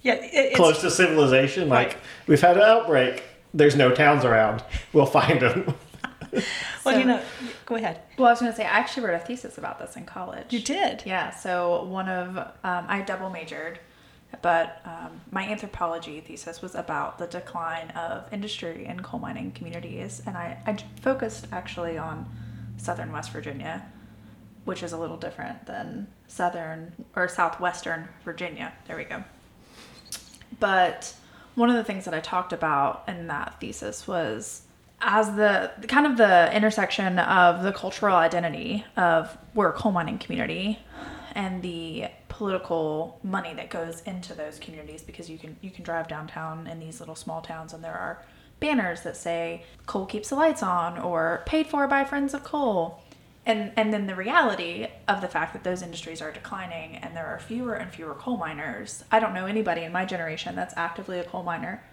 Yeah, 0.02 0.14
it, 0.16 0.30
it's, 0.34 0.56
close 0.56 0.82
to 0.82 0.92
civilization. 0.92 1.70
Like 1.70 1.88
Right. 1.90 1.98
we've 2.28 2.42
had 2.42 2.58
an 2.58 2.64
outbreak. 2.64 3.24
There's 3.54 3.76
no 3.76 3.92
towns 3.92 4.26
around. 4.26 4.64
We'll 4.94 5.06
find 5.06 5.40
them. 5.42 5.74
well, 6.32 6.42
So- 6.84 6.98
you 6.98 7.06
know, 7.06 7.22
go 7.66 7.76
ahead. 7.76 8.02
well, 8.18 8.28
I 8.28 8.32
was 8.32 8.40
going 8.40 8.52
to 8.52 8.56
say, 8.56 8.64
I 8.66 8.70
actually 8.80 9.06
wrote 9.06 9.16
a 9.16 9.20
thesis 9.26 9.58
about 9.58 9.80
this 9.80 9.96
in 9.98 10.06
college. 10.06 10.52
You 10.54 10.62
did. 10.62 11.04
Yeah, 11.06 11.30
so 11.32 11.84
one 11.84 12.08
of 12.08 12.38
um, 12.38 12.86
I 12.88 13.02
double 13.02 13.30
majored, 13.30 13.80
but 14.42 14.80
um, 14.86 15.20
my 15.30 15.44
anthropology 15.44 16.22
thesis 16.22 16.62
was 16.62 16.74
about 16.74 17.18
the 17.20 17.28
decline 17.28 17.90
of 17.92 18.32
industry 18.32 18.86
in 18.86 19.02
coal 19.02 19.20
mining 19.20 19.52
communities, 19.52 20.22
and 20.26 20.38
I, 20.38 20.58
I 20.66 20.78
focused 21.02 21.48
actually 21.52 21.98
on 21.98 22.26
southern 22.78 23.12
West 23.12 23.32
Virginia, 23.32 23.86
which 24.64 24.84
is 24.84 24.94
a 24.94 24.98
little 24.98 25.18
different 25.18 25.66
than 25.66 26.08
southern 26.28 26.94
or 27.16 27.28
southwestern 27.28 28.08
Virginia. 28.24 28.72
There 28.88 28.96
we 28.96 29.04
go. 29.04 29.22
But 30.62 31.14
one 31.56 31.70
of 31.70 31.76
the 31.76 31.84
things 31.84 32.06
that 32.06 32.14
I 32.14 32.22
talked 32.22 32.54
about 32.54 33.04
in 33.10 33.28
that 33.28 33.60
thesis 33.60 34.08
was 34.08 34.62
as 35.02 35.36
the 35.36 35.72
kind 35.88 36.06
of 36.06 36.16
the 36.16 36.56
intersection 36.56 37.20
of 37.20 37.64
the 37.64 37.74
cultural 37.74 38.16
identity 38.16 38.86
of 38.96 39.36
we're 39.56 39.70
a 39.70 39.74
coal 39.74 39.92
mining 39.92 40.20
community 40.20 40.80
and 41.34 41.62
the 41.64 42.06
political 42.30 43.20
money 43.24 43.54
that 43.56 43.70
goes 43.70 44.02
into 44.02 44.34
those 44.34 44.60
communities 44.60 45.02
because 45.02 45.30
you 45.30 45.40
can 45.40 45.58
you 45.62 45.72
can 45.72 45.84
drive 45.84 46.08
downtown 46.08 46.68
in 46.68 46.80
these 46.80 47.00
little 47.00 47.16
small 47.16 47.42
towns 47.42 47.74
and 47.74 47.84
there 47.84 47.98
are 47.98 48.24
banners 48.60 49.02
that 49.02 49.18
say 49.18 49.64
coal 49.88 50.06
keeps 50.06 50.30
the 50.30 50.36
lights 50.36 50.62
on 50.62 51.00
or 51.00 51.42
paid 51.48 51.66
for 51.66 51.88
by 51.88 52.04
friends 52.04 52.36
of 52.36 52.44
coal 52.44 53.02
and 53.46 53.72
and 53.76 53.94
then 53.94 54.08
the 54.08 54.16
reality 54.16 54.88
of 55.08 55.22
the 55.22 55.28
fact 55.28 55.54
that 55.54 55.64
those 55.64 55.82
industries 55.82 56.22
are 56.22 56.32
declining 56.32 56.96
and 56.96 57.16
there 57.16 57.26
are 57.26 57.40
fewer 57.40 57.74
and 57.74 57.92
fewer 57.92 58.14
coal 58.14 58.38
miners 58.38 59.04
i 59.12 59.20
don't 59.20 59.34
know 59.34 59.46
anybody 59.46 59.82
in 59.82 59.92
my 59.92 60.06
generation 60.06 60.56
that's 60.56 60.74
actively 60.78 61.20
a 61.20 61.24
coal 61.24 61.44
miner 61.44 61.84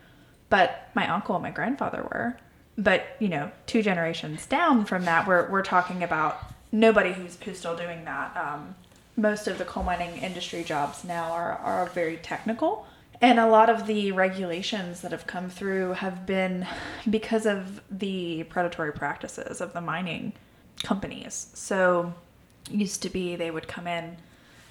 but 0.49 0.89
my 0.95 1.09
uncle 1.09 1.37
and 1.37 1.43
my 1.43 1.51
grandfather 1.51 2.03
were. 2.03 2.37
But 2.77 3.17
you 3.19 3.29
know 3.29 3.51
two 3.67 3.83
generations 3.83 4.47
down 4.47 4.85
from 4.85 5.05
that 5.05 5.27
we're, 5.27 5.51
we're 5.51 5.63
talking 5.63 6.03
about 6.03 6.41
nobody 6.71 7.13
who's 7.13 7.37
who's 7.43 7.59
still 7.59 7.77
doing 7.77 8.05
that. 8.05 8.37
Um, 8.37 8.77
most 9.17 9.49
of 9.49 9.59
the 9.59 9.65
coal 9.65 9.83
mining 9.83 10.19
industry 10.19 10.63
jobs 10.63 11.05
now 11.05 11.33
are, 11.33 11.59
are 11.59 11.87
very 11.87 12.19
technical. 12.19 12.87
And 13.21 13.41
a 13.41 13.49
lot 13.49 13.69
of 13.69 13.89
the 13.89 14.13
regulations 14.13 15.01
that 15.01 15.11
have 15.11 15.27
come 15.27 15.51
through 15.51 15.95
have 15.95 16.25
been 16.25 16.69
because 17.11 17.47
of 17.47 17.81
the 17.91 18.45
predatory 18.45 18.93
practices 18.93 19.61
of 19.61 19.73
the 19.73 19.81
mining 19.81 20.35
companies. 20.83 21.49
So, 21.55 22.15
used 22.71 23.03
to 23.03 23.11
be 23.11 23.37
they 23.37 23.51
would 23.51 23.69
come 23.69 23.87
in, 23.87 24.19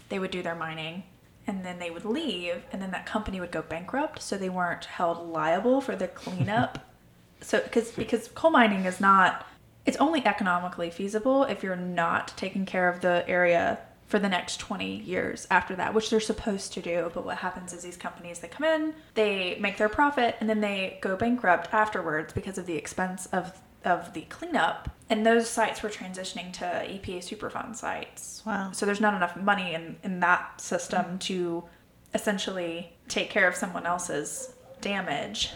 they 0.10 0.20
would 0.20 0.32
do 0.32 0.42
their 0.42 0.56
mining, 0.56 1.04
and 1.48 1.66
then 1.66 1.80
they 1.80 1.90
would 1.90 2.06
leave, 2.06 2.64
and 2.72 2.82
then 2.82 2.92
that 2.92 3.06
company 3.06 3.40
would 3.40 3.52
go 3.52 3.62
bankrupt, 3.62 4.22
so 4.22 4.38
they 4.38 4.50
weren't 4.50 4.86
held 4.86 5.28
liable 5.30 5.82
for 5.82 5.96
the 5.96 6.08
cleanup. 6.08 6.80
so 7.42 7.62
because 7.62 7.92
because 7.92 8.28
coal 8.30 8.52
mining 8.52 8.86
is 8.86 9.00
not 9.00 9.46
it's 9.88 9.98
only 9.98 10.26
economically 10.26 10.90
feasible 10.90 11.44
if 11.46 11.64
you're 11.64 11.76
not 11.76 12.34
taking 12.36 12.66
care 12.66 12.90
of 12.90 13.00
the 13.00 13.24
area 13.28 13.80
for 14.08 14.20
the 14.20 14.30
next 14.30 14.58
20 14.60 14.98
years 15.02 15.48
after 15.50 15.76
that, 15.76 15.94
which 15.94 16.10
they're 16.10 16.20
supposed 16.20 16.74
to 16.74 16.82
do. 16.82 17.10
But 17.14 17.26
what 17.26 17.38
happens 17.38 17.74
is 17.74 17.84
these 17.84 17.98
companies 17.98 18.40
they 18.40 18.48
come 18.50 18.66
in, 18.66 18.94
they 19.14 19.58
make 19.60 19.78
their 19.78 19.90
profit, 19.90 20.36
and 20.40 20.50
then 20.50 20.60
they 20.60 20.98
go 21.02 21.16
bankrupt 21.16 21.74
afterwards 21.74 22.34
because 22.34 22.58
of 22.58 22.66
the 22.66 22.76
expense 22.76 23.28
of 23.28 23.58
of 23.86 24.14
the 24.14 24.22
cleanup. 24.22 24.90
And 25.10 25.26
those 25.26 25.50
sites 25.50 25.82
were 25.82 25.90
transitioning 25.90 26.52
to 26.54 26.66
EPA 26.66 27.20
Superfund 27.20 27.76
sites. 27.76 28.44
Wow. 28.46 28.72
So 28.74 28.86
there's 28.86 29.00
not 29.00 29.14
enough 29.14 29.36
money 29.38 29.74
in 29.74 29.98
in 30.04 30.20
that 30.20 30.60
system 30.60 31.20
to 31.20 31.64
essentially 32.14 32.94
take 33.08 33.30
care 33.30 33.48
of 33.48 33.56
someone 33.56 33.86
else's 33.86 34.54
damage. 34.82 35.52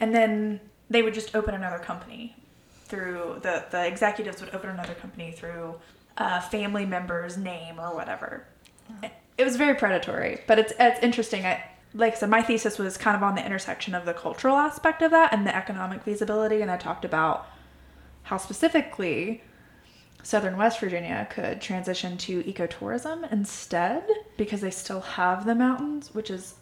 And 0.00 0.14
then 0.14 0.60
they 0.90 1.02
would 1.02 1.14
just 1.14 1.34
open 1.34 1.54
another 1.54 1.78
company 1.78 2.36
through 2.84 3.38
the 3.42 3.64
the 3.70 3.86
executives 3.86 4.40
would 4.40 4.54
open 4.54 4.70
another 4.70 4.94
company 4.94 5.32
through 5.32 5.76
a 6.18 6.40
family 6.42 6.84
member's 6.84 7.38
name 7.38 7.80
or 7.80 7.94
whatever. 7.94 8.46
It 9.38 9.44
was 9.44 9.56
very 9.56 9.74
predatory, 9.74 10.42
but 10.46 10.58
it's 10.58 10.72
it's 10.78 11.00
interesting. 11.02 11.46
I 11.46 11.64
like 11.94 12.14
I 12.14 12.16
said, 12.16 12.30
my 12.30 12.42
thesis 12.42 12.78
was 12.78 12.96
kind 12.96 13.16
of 13.16 13.22
on 13.22 13.34
the 13.34 13.44
intersection 13.44 13.94
of 13.94 14.04
the 14.04 14.14
cultural 14.14 14.56
aspect 14.56 15.02
of 15.02 15.10
that 15.10 15.32
and 15.32 15.46
the 15.46 15.54
economic 15.54 16.02
feasibility, 16.02 16.62
and 16.62 16.70
I 16.70 16.76
talked 16.76 17.04
about 17.04 17.46
how 18.24 18.36
specifically 18.38 19.42
southern 20.22 20.56
West 20.56 20.78
Virginia 20.80 21.26
could 21.30 21.60
transition 21.60 22.16
to 22.16 22.42
ecotourism 22.44 23.30
instead 23.32 24.04
because 24.36 24.60
they 24.60 24.70
still 24.70 25.00
have 25.00 25.44
the 25.44 25.54
mountains, 25.54 26.14
which 26.14 26.30
is 26.30 26.54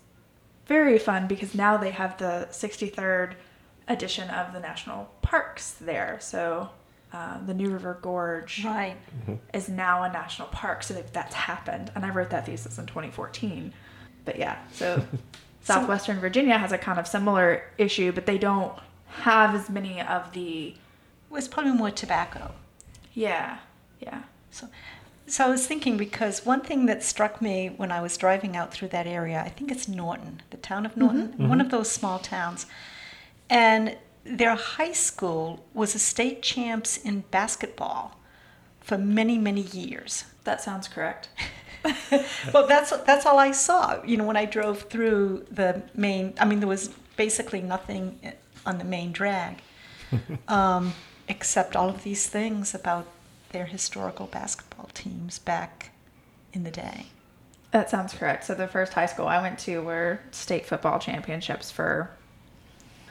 very 0.66 0.99
fun 0.99 1.26
because 1.26 1.54
now 1.54 1.76
they 1.76 1.90
have 1.90 2.16
the 2.18 2.49
63rd 2.50 3.34
edition 3.88 4.30
of 4.30 4.52
the 4.52 4.60
national 4.60 5.10
parks 5.20 5.72
there. 5.72 6.16
So 6.20 6.70
uh, 7.12 7.44
the 7.44 7.52
New 7.54 7.68
River 7.70 7.99
Gorge 8.00 8.64
Right. 8.64 8.96
is 9.52 9.68
now 9.68 10.04
a 10.04 10.12
national 10.12 10.49
park. 10.49 10.82
So 10.82 10.94
that's 11.12 11.34
happened. 11.34 11.90
And 11.94 12.06
I 12.06 12.10
wrote 12.10 12.30
that 12.30 12.46
thesis 12.46 12.78
in 12.78 12.87
2014. 12.87 13.72
But 14.30 14.38
yeah, 14.38 14.58
so 14.72 15.02
Southwestern 15.62 16.20
Virginia 16.20 16.56
has 16.56 16.70
a 16.70 16.78
kind 16.78 17.00
of 17.00 17.06
similar 17.08 17.64
issue, 17.78 18.12
but 18.12 18.26
they 18.26 18.38
don't 18.38 18.72
have 19.08 19.56
as 19.56 19.68
many 19.68 20.00
of 20.00 20.32
the. 20.32 20.75
Was 21.30 21.49
probably 21.49 21.72
more 21.72 21.90
tobacco. 21.90 22.52
Yeah, 23.12 23.58
yeah. 24.00 24.22
So, 24.50 24.68
so 25.26 25.46
I 25.46 25.49
was 25.49 25.66
thinking 25.66 25.96
because 25.96 26.44
one 26.46 26.60
thing 26.60 26.87
that 26.87 27.02
struck 27.02 27.40
me 27.42 27.72
when 27.76 27.92
I 27.92 28.00
was 28.00 28.16
driving 28.16 28.56
out 28.56 28.72
through 28.72 28.88
that 28.88 29.06
area, 29.06 29.40
I 29.40 29.49
think 29.49 29.70
it's 29.70 29.87
Norton, 29.87 30.42
the 30.50 30.56
town 30.56 30.87
of 30.87 30.96
Norton, 30.96 31.28
mm-hmm. 31.28 31.49
one 31.49 31.58
mm-hmm. 31.58 31.66
of 31.66 31.70
those 31.70 31.90
small 31.90 32.18
towns, 32.18 32.66
and 33.49 33.96
their 34.25 34.54
high 34.54 34.92
school 34.92 35.64
was 35.75 35.94
a 35.94 35.99
state 35.99 36.42
champs 36.42 36.96
in 36.96 37.25
basketball 37.32 38.16
for 38.80 38.96
many 38.96 39.38
many 39.38 39.62
years. 39.62 40.25
That 40.44 40.60
sounds 40.60 40.87
correct. 40.87 41.28
well, 42.52 42.66
that's 42.66 42.90
that's 42.99 43.26
all 43.26 43.38
I 43.38 43.52
saw. 43.52 44.02
You 44.04 44.16
know, 44.16 44.25
when 44.25 44.37
I 44.37 44.44
drove 44.44 44.82
through 44.82 45.46
the 45.50 45.82
main, 45.94 46.34
I 46.38 46.44
mean, 46.44 46.60
there 46.60 46.68
was 46.68 46.88
basically 47.16 47.60
nothing 47.60 48.18
on 48.66 48.78
the 48.78 48.84
main 48.84 49.12
drag, 49.12 49.62
um, 50.49 50.94
except 51.28 51.76
all 51.76 51.88
of 51.88 52.02
these 52.02 52.28
things 52.28 52.75
about 52.75 53.06
their 53.50 53.66
historical 53.66 54.26
basketball 54.26 54.90
teams 54.94 55.38
back 55.38 55.90
in 56.52 56.64
the 56.64 56.70
day. 56.70 57.06
That 57.70 57.88
sounds 57.88 58.12
correct. 58.12 58.44
So 58.44 58.54
the 58.54 58.66
first 58.66 58.92
high 58.92 59.06
school 59.06 59.28
I 59.28 59.40
went 59.40 59.58
to 59.60 59.80
were 59.80 60.20
state 60.32 60.66
football 60.66 60.99
championships 60.99 61.70
for 61.70 62.10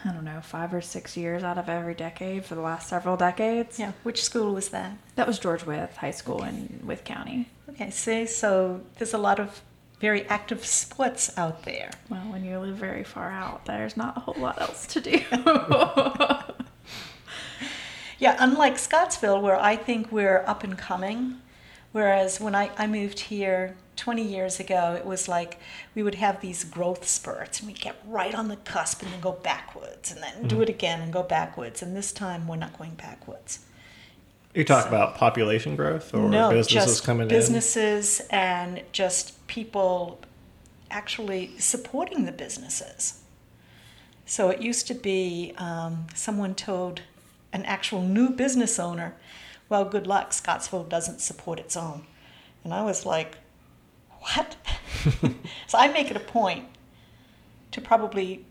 I 0.06 0.12
don't 0.12 0.24
know, 0.24 0.40
five 0.42 0.74
or 0.74 0.82
six 0.82 1.18
years 1.18 1.44
out 1.44 1.58
of 1.58 1.68
every 1.68 1.94
decade 1.94 2.46
for 2.46 2.56
the 2.56 2.62
last 2.62 2.88
several 2.88 3.18
decades. 3.18 3.78
Yeah, 3.80 3.92
which 4.04 4.24
school 4.24 4.54
was 4.54 4.70
that? 4.70 4.98
That 5.16 5.28
was 5.28 5.40
George 5.40 5.66
Wythe 5.66 5.96
High 5.98 6.12
School 6.12 6.44
in 6.44 6.80
Wythe 6.86 7.04
County. 7.04 7.50
Okay, 7.70 7.90
see, 7.90 8.26
so 8.26 8.82
there's 8.98 9.14
a 9.14 9.18
lot 9.18 9.40
of 9.40 9.62
very 10.00 10.26
active 10.28 10.66
sports 10.66 11.38
out 11.38 11.64
there. 11.64 11.92
Well, 12.10 12.22
when 12.32 12.46
you 12.46 12.58
live 12.60 12.78
very 12.78 13.04
far 13.04 13.30
out, 13.30 13.66
there's 13.66 13.98
not 13.98 14.16
a 14.16 14.22
whole 14.22 14.36
lot 14.38 14.62
else 14.62 14.88
to 14.88 15.02
do. 15.02 15.22
Yeah, 18.20 18.36
unlike 18.38 18.78
Scottsville, 18.78 19.42
where 19.42 19.58
I 19.58 19.78
think 19.78 20.12
we're 20.12 20.44
up 20.46 20.66
and 20.66 20.78
coming, 20.78 21.40
whereas 21.92 22.40
when 22.40 22.56
I, 22.56 22.72
I 22.78 22.88
moved 22.88 23.20
here 23.20 23.76
20 23.96 24.24
years 24.24 24.60
ago, 24.60 24.96
it 24.98 25.06
was 25.06 25.28
like 25.28 25.60
we 25.94 26.04
would 26.04 26.16
have 26.16 26.42
these 26.42 26.64
growth 26.64 27.08
spurts 27.08 27.60
and 27.60 27.68
we'd 27.68 27.82
get 27.82 27.96
right 28.06 28.34
on 28.34 28.48
the 28.48 28.56
cusp 28.56 29.02
and 29.04 29.12
then 29.12 29.20
go 29.20 29.34
backwards 29.34 30.12
and 30.12 30.22
then 30.24 30.48
do 30.48 30.62
it 30.62 30.70
again 30.70 31.02
and 31.02 31.12
go 31.12 31.24
backwards. 31.24 31.82
And 31.82 31.96
this 31.96 32.12
time 32.12 32.48
we're 32.48 32.56
not 32.56 32.78
going 32.78 32.96
backwards. 32.96 33.60
You 34.54 34.64
talk 34.64 34.88
about 34.88 35.16
population 35.16 35.76
growth 35.76 36.14
or 36.14 36.28
no, 36.28 36.50
businesses 36.50 36.74
just 36.74 37.04
coming 37.04 37.28
businesses 37.28 38.22
and 38.32 38.82
just 38.92 39.46
people 39.48 40.20
actually 40.90 41.52
supporting 41.60 42.26
the 42.26 42.32
businesses. 42.32 43.22
So 44.26 44.50
it 44.50 44.62
used 44.62 44.88
to 44.88 44.94
be 44.94 45.54
um, 45.58 46.08
someone 46.16 46.56
told 46.56 47.02
an 47.52 47.64
actual 47.66 48.02
new 48.02 48.30
business 48.30 48.80
owner, 48.80 49.16
"Well, 49.70 49.86
good 49.86 50.08
luck. 50.08 50.34
Scottsville 50.34 50.84
doesn't 50.84 51.22
support 51.22 51.60
its 51.60 51.78
own," 51.78 52.06
and 52.64 52.74
I 52.74 52.84
was 52.84 53.06
like, 53.06 53.38
"What?" 54.20 54.58
so 55.68 55.78
I 55.78 55.88
make 55.88 56.12
it 56.12 56.18
a 56.18 56.22
point 56.22 56.66
to 57.72 57.82
probably 57.82 58.46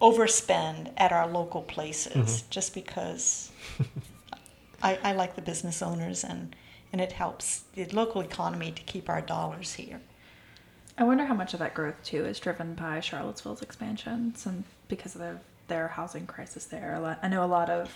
overspend 0.00 0.92
at 0.96 1.12
our 1.12 1.26
local 1.26 1.62
places 1.62 2.12
mm-hmm. 2.14 2.50
just 2.50 2.72
because 2.72 3.52
I, 4.82 4.98
I 5.02 5.12
like 5.12 5.34
the 5.34 5.42
business 5.42 5.82
owners 5.82 6.24
and, 6.24 6.56
and 6.90 7.02
it 7.02 7.12
helps 7.12 7.64
the 7.74 7.84
local 7.86 8.22
economy 8.22 8.72
to 8.72 8.82
keep 8.82 9.10
our 9.10 9.20
dollars 9.20 9.74
here. 9.74 10.00
I 10.96 11.04
wonder 11.04 11.24
how 11.24 11.34
much 11.34 11.52
of 11.52 11.60
that 11.60 11.74
growth 11.74 12.02
too 12.02 12.24
is 12.24 12.40
driven 12.40 12.74
by 12.74 13.00
Charlottesville's 13.00 13.62
expansion, 13.62 14.34
and 14.44 14.64
because 14.88 15.14
of 15.14 15.20
their 15.20 15.40
their 15.68 15.88
housing 15.88 16.26
crisis 16.26 16.66
there. 16.66 16.94
A 16.94 17.00
lot, 17.00 17.18
I 17.22 17.28
know 17.28 17.42
a 17.42 17.46
lot 17.46 17.70
of, 17.70 17.94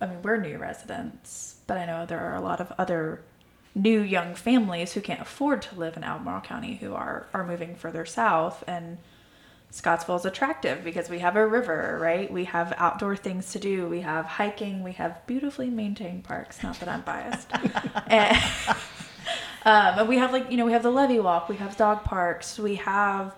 I 0.00 0.06
mean, 0.06 0.22
we're 0.22 0.38
new 0.38 0.58
residents, 0.58 1.56
but 1.66 1.76
I 1.76 1.86
know 1.86 2.06
there 2.06 2.20
are 2.20 2.34
a 2.34 2.40
lot 2.40 2.60
of 2.60 2.72
other 2.78 3.22
new 3.74 4.00
young 4.00 4.34
families 4.34 4.92
who 4.92 5.00
can't 5.00 5.20
afford 5.20 5.62
to 5.62 5.74
live 5.78 5.96
in 5.96 6.02
Albemarle 6.04 6.40
County 6.40 6.76
who 6.76 6.94
are 6.94 7.26
are 7.32 7.46
moving 7.46 7.74
further 7.74 8.04
south 8.04 8.64
and. 8.66 8.98
Scottsville 9.72 10.16
is 10.16 10.24
attractive 10.24 10.82
because 10.82 11.08
we 11.08 11.20
have 11.20 11.36
a 11.36 11.46
river, 11.46 11.96
right? 12.02 12.28
We 12.28 12.42
have 12.46 12.74
outdoor 12.76 13.14
things 13.14 13.52
to 13.52 13.60
do. 13.60 13.86
We 13.86 14.00
have 14.00 14.24
hiking. 14.24 14.82
We 14.82 14.90
have 14.94 15.24
beautifully 15.28 15.70
maintained 15.70 16.24
parks. 16.24 16.60
Not 16.60 16.80
that 16.80 16.88
I'm 16.88 17.02
biased. 17.02 17.48
and, 18.08 18.36
um, 19.64 20.00
and 20.00 20.08
we 20.08 20.16
have 20.16 20.32
like 20.32 20.50
you 20.50 20.56
know 20.56 20.66
we 20.66 20.72
have 20.72 20.82
the 20.82 20.90
levee 20.90 21.20
walk. 21.20 21.48
We 21.48 21.54
have 21.58 21.76
dog 21.76 22.02
parks. 22.02 22.58
We 22.58 22.74
have 22.74 23.32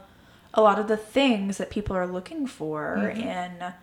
a 0.55 0.63
lot 0.63 0.79
of 0.79 0.89
the 0.89 0.97
things 0.97 1.59
that 1.59 1.69
people 1.69 1.95
are 1.95 2.07
looking 2.07 2.47
for 2.47 2.95
in 3.11 3.75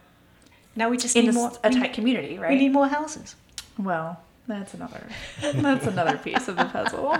Now 0.76 0.90
we 0.90 0.98
just 0.98 1.16
in 1.16 1.26
need 1.26 1.32
a, 1.32 1.34
more. 1.34 1.52
a 1.64 1.70
tight 1.70 1.82
need- 1.82 1.94
community, 1.94 2.38
right? 2.40 2.52
We 2.52 2.58
need 2.58 2.72
more 2.74 2.88
houses. 2.88 3.36
well, 3.78 4.22
that's 4.48 4.74
another 4.74 5.08
that's 5.42 5.86
another 5.88 6.18
piece 6.24 6.48
of 6.48 6.56
the 6.58 6.66
puzzle. 6.66 7.18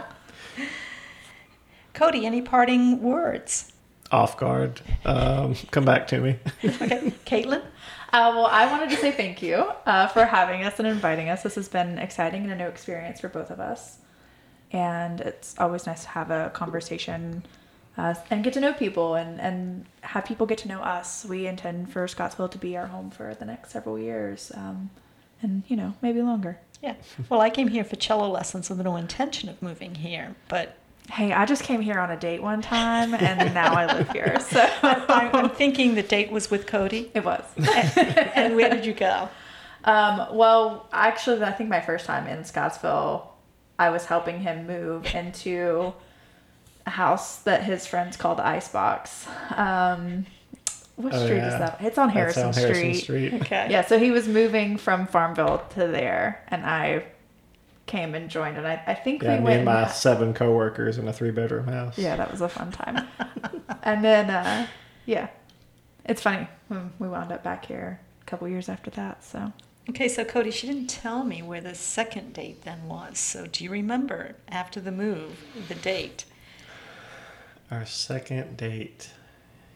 Cody, 1.94 2.26
any 2.26 2.42
parting 2.42 3.02
words? 3.02 3.72
off 4.12 4.38
guard. 4.38 4.82
Um, 5.06 5.54
come 5.70 5.86
back 5.86 6.08
to 6.08 6.20
me. 6.20 6.36
Okay, 6.64 7.14
Caitlin. 7.28 7.62
Uh, 8.12 8.32
well, 8.34 8.48
I 8.48 8.66
wanted 8.66 8.90
to 8.90 8.96
say 8.96 9.12
thank 9.12 9.44
you 9.44 9.72
uh, 9.86 10.08
for 10.08 10.26
having 10.26 10.64
us 10.64 10.80
and 10.80 10.88
inviting 10.88 11.30
us. 11.30 11.44
This 11.44 11.54
has 11.54 11.70
been 11.70 12.00
exciting 12.00 12.42
and 12.44 12.52
a 12.52 12.56
new 12.56 12.66
experience 12.68 13.20
for 13.20 13.28
both 13.30 13.52
of 13.52 13.60
us. 13.60 13.98
And 14.72 15.22
it's 15.22 15.54
always 15.60 15.86
nice 15.86 16.04
to 16.06 16.10
have 16.10 16.32
a 16.32 16.50
conversation 16.56 17.44
uh, 18.00 18.14
and 18.32 18.44
get 18.46 18.54
to 18.54 18.60
know 18.62 18.72
people 18.74 19.16
and, 19.16 19.42
and 19.42 19.86
have 20.02 20.24
people 20.24 20.48
get 20.48 20.58
to 20.60 20.68
know 20.70 20.80
us. 20.82 21.26
We 21.26 21.48
intend 21.48 21.92
for 21.92 22.08
Scottsville 22.08 22.48
to 22.50 22.58
be 22.58 22.78
our 22.78 22.88
home 22.88 23.12
for 23.12 23.36
the 23.36 23.46
next 23.46 23.72
several 23.72 24.00
years 24.00 24.52
um, 24.56 24.90
and, 25.42 25.64
you 25.68 25.76
know, 25.76 25.94
maybe 26.02 26.22
longer. 26.22 26.58
Yeah. 26.82 26.96
Well, 27.28 27.42
I 27.42 27.50
came 27.50 27.68
here 27.68 27.84
for 27.84 27.98
cello 27.98 28.30
lessons 28.30 28.70
with 28.70 28.80
no 28.80 28.96
intention 28.96 29.50
of 29.50 29.62
moving 29.62 29.96
here, 29.96 30.36
but 30.48 30.76
Hey, 31.12 31.34
I 31.34 31.46
just 31.48 31.64
came 31.64 31.82
here 31.82 32.00
on 32.00 32.12
a 32.12 32.18
date 32.18 32.40
one 32.42 32.62
time 32.62 33.16
and 33.16 33.54
now 33.62 33.74
I 33.74 33.86
live 33.88 34.10
here. 34.12 34.38
So 34.50 34.62
I- 34.62 35.30
I'm 35.34 35.50
thinking 35.50 35.96
the 35.96 36.04
date 36.04 36.32
was 36.32 36.50
with 36.50 36.68
Cody. 36.68 37.12
it 37.14 37.26
was. 37.26 37.44
and 38.36 38.56
where 38.56 38.70
did 38.70 38.86
you 38.86 38.94
go? 38.94 39.28
Um, 39.84 40.28
well, 40.32 40.88
actually, 40.94 41.44
I 41.44 41.52
think 41.52 41.70
my 41.70 41.82
first 41.82 42.06
time 42.06 42.28
in 42.28 42.44
Scottsville, 42.46 43.34
I 43.78 43.90
was 43.90 44.06
helping 44.06 44.40
him 44.42 44.68
move 44.68 45.06
into 45.16 45.94
house 46.90 47.38
that 47.40 47.64
his 47.64 47.86
friends 47.88 48.18
called 48.18 48.40
Icebox. 48.40 49.28
Um, 49.56 50.26
what 50.96 51.14
Oh, 51.14 51.24
street 51.26 51.38
yeah. 51.38 51.54
is 51.54 51.60
that? 51.60 51.78
It's 51.82 51.98
on 51.98 52.08
That's 52.08 52.16
Harrison, 52.36 52.48
on 52.48 52.54
Harrison 52.54 52.94
Street. 52.94 53.30
Street. 53.30 53.34
Okay. 53.42 53.68
Yeah, 53.70 53.86
so 53.86 53.98
he 53.98 54.12
was 54.12 54.28
moving 54.28 54.78
from 54.78 55.08
Farmville 55.08 55.64
to 55.76 55.88
there, 55.88 56.44
and 56.50 56.66
I 56.66 57.06
came 57.86 58.14
and 58.16 58.30
joined, 58.30 58.58
and 58.58 58.68
I, 58.68 58.82
I 58.86 58.94
think 58.96 59.24
Yeah, 59.24 59.34
we 59.36 59.38
me 59.40 59.44
went. 59.46 59.56
and 59.58 59.66
my 59.66 59.84
and- 59.84 59.92
seven 59.92 60.34
coworkers 60.34 60.98
in 60.98 61.08
a 61.08 61.14
three 61.14 61.32
bedroom 61.32 61.68
house. 61.68 61.98
yeah, 61.98 62.16
that 62.18 62.30
was 62.32 62.42
a 62.42 62.50
fun 62.50 62.72
time. 62.72 63.08
and 63.84 64.04
then, 64.04 64.30
uh, 64.30 64.68
yeah, 65.06 65.30
it's 66.06 66.22
funny. 66.22 66.48
We 67.00 67.08
wound 67.08 67.32
up 67.32 67.44
back 67.44 67.66
here 67.66 68.00
a 68.22 68.26
couple 68.26 68.48
years 68.48 68.68
after 68.70 68.92
that. 68.92 69.24
So 69.24 69.54
Okay, 69.90 70.08
so 70.08 70.24
Cody, 70.24 70.52
she 70.52 70.68
didn't 70.68 70.86
tell 70.88 71.24
me 71.24 71.42
where 71.42 71.62
the 71.62 71.74
second 71.74 72.34
date 72.34 72.62
then 72.64 72.88
was. 72.88 73.18
So 73.18 73.48
do 73.48 73.64
you 73.64 73.72
remember 73.72 74.36
after 74.50 74.80
the 74.80 74.92
move, 74.92 75.44
the 75.68 75.74
date? 75.74 76.26
Our 77.72 77.86
second 77.86 78.58
date 78.58 79.10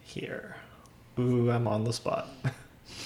here. 0.01 0.55
Ooh, 1.19 1.51
I'm 1.51 1.67
on 1.67 1.83
the 1.83 1.93
spot. 1.93 2.27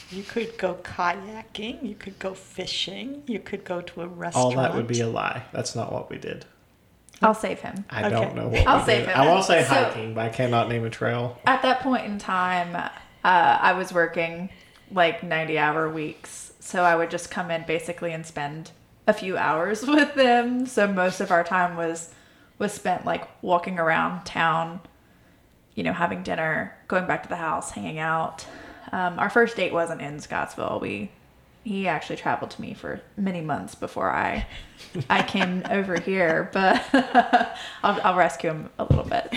You 0.09 0.23
could 0.23 0.57
go 0.57 0.73
kayaking, 0.83 1.87
you 1.87 1.95
could 1.95 2.17
go 2.19 2.33
fishing, 2.33 3.23
you 3.25 3.39
could 3.39 3.63
go 3.63 3.79
to 3.81 4.01
a 4.01 4.07
restaurant. 4.07 4.55
All 4.55 4.61
that 4.61 4.73
would 4.75 4.87
be 4.87 4.99
a 5.01 5.07
lie. 5.07 5.43
That's 5.53 5.75
not 5.75 5.93
what 5.93 6.09
we 6.09 6.17
did. 6.17 6.45
I'll 7.21 7.33
save 7.33 7.59
him. 7.61 7.85
I 7.89 8.01
Okay. 8.05 8.09
don't 8.09 8.35
know 8.35 8.47
what 8.47 8.67
I'll 8.67 8.79
we 8.79 8.85
save 8.85 9.05
did. 9.05 9.09
it. 9.11 9.17
I 9.17 9.25
want 9.27 9.41
to 9.41 9.47
say 9.47 9.63
So- 9.63 9.73
hiking, 9.75 10.13
but 10.13 10.25
I 10.25 10.29
cannot 10.29 10.67
name 10.67 10.83
a 10.85 10.89
trail. 10.89 11.37
At 11.45 11.61
that 11.61 11.81
point 11.81 12.05
in 12.05 12.17
time, 12.19 12.75
uh, 12.75 12.89
I 13.23 13.73
was 13.73 13.93
working 13.93 14.49
like 14.91 15.23
90 15.23 15.57
hour 15.57 15.87
weeks. 15.89 16.53
So 16.59 16.83
I 16.83 16.95
would 16.95 17.09
just 17.11 17.29
come 17.31 17.49
in 17.51 17.63
basically 17.65 18.11
and 18.13 18.25
spend 18.25 18.71
a 19.05 19.13
few 19.13 19.37
hours 19.37 19.83
with 19.87 20.15
them. 20.15 20.65
So 20.65 20.87
most 20.87 21.21
of 21.21 21.31
our 21.31 21.43
time 21.43 21.77
was 21.77 22.09
was 22.59 22.73
spent 22.73 23.05
like 23.05 23.27
walking 23.41 23.79
around 23.79 24.25
town, 24.25 24.81
you 25.75 25.83
know, 25.83 25.93
having 25.93 26.23
dinner, 26.23 26.75
going 26.87 27.05
back 27.05 27.23
to 27.23 27.29
the 27.29 27.35
house, 27.35 27.71
hanging 27.71 27.99
out. 27.99 28.45
Um, 28.91 29.19
our 29.19 29.29
first 29.29 29.55
date 29.55 29.73
wasn't 29.73 30.01
in 30.01 30.19
Scottsville. 30.19 30.79
We 30.81 31.11
he 31.63 31.87
actually 31.87 32.15
traveled 32.15 32.51
to 32.51 32.61
me 32.61 32.73
for 32.73 33.01
many 33.17 33.41
months 33.41 33.75
before 33.75 34.09
I 34.09 34.47
I 35.09 35.23
came 35.23 35.63
over 35.69 35.99
here, 35.99 36.49
but 36.53 36.83
I'll, 37.83 38.01
I'll 38.03 38.15
rescue 38.15 38.51
him 38.51 38.69
a 38.79 38.85
little 38.85 39.05
bit. 39.05 39.33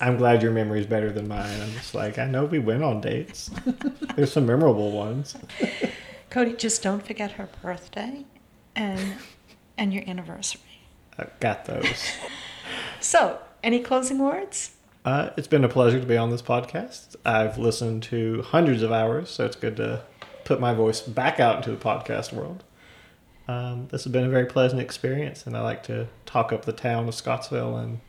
I'm 0.00 0.16
glad 0.16 0.42
your 0.42 0.52
memory 0.52 0.80
is 0.80 0.86
better 0.86 1.12
than 1.12 1.28
mine. 1.28 1.60
I'm 1.60 1.70
just 1.72 1.94
like, 1.94 2.18
I 2.18 2.26
know 2.26 2.44
we 2.44 2.58
went 2.58 2.82
on 2.82 3.00
dates. 3.00 3.50
There's 4.16 4.32
some 4.32 4.46
memorable 4.46 4.90
ones. 4.90 5.36
Cody, 6.30 6.54
just 6.54 6.82
don't 6.82 7.06
forget 7.06 7.32
her 7.32 7.48
birthday 7.62 8.24
and 8.74 9.14
and 9.78 9.92
your 9.94 10.02
anniversary. 10.08 10.60
I 11.18 11.26
got 11.40 11.64
those. 11.64 12.10
So, 13.00 13.38
any 13.62 13.80
closing 13.80 14.18
words? 14.18 14.72
Uh, 15.04 15.30
it's 15.36 15.46
been 15.46 15.62
a 15.62 15.68
pleasure 15.68 16.00
to 16.00 16.06
be 16.06 16.16
on 16.16 16.30
this 16.30 16.42
podcast. 16.42 17.14
I've 17.24 17.56
listened 17.56 18.02
to 18.04 18.42
hundreds 18.42 18.82
of 18.82 18.90
hours, 18.90 19.30
so 19.30 19.44
it's 19.44 19.54
good 19.54 19.76
to 19.76 20.02
put 20.44 20.58
my 20.58 20.74
voice 20.74 21.02
back 21.02 21.38
out 21.38 21.58
into 21.58 21.70
the 21.70 21.76
podcast 21.76 22.32
world. 22.32 22.64
Um, 23.46 23.86
this 23.92 24.02
has 24.02 24.12
been 24.12 24.24
a 24.24 24.28
very 24.28 24.46
pleasant 24.46 24.80
experience, 24.80 25.46
and 25.46 25.56
I 25.56 25.60
like 25.60 25.84
to 25.84 26.08
talk 26.24 26.52
up 26.52 26.64
the 26.64 26.72
town 26.72 27.06
of 27.06 27.14
Scottsville 27.14 27.76
and 27.76 28.00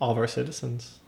all 0.00 0.10
of 0.10 0.18
our 0.18 0.26
citizens. 0.26 0.98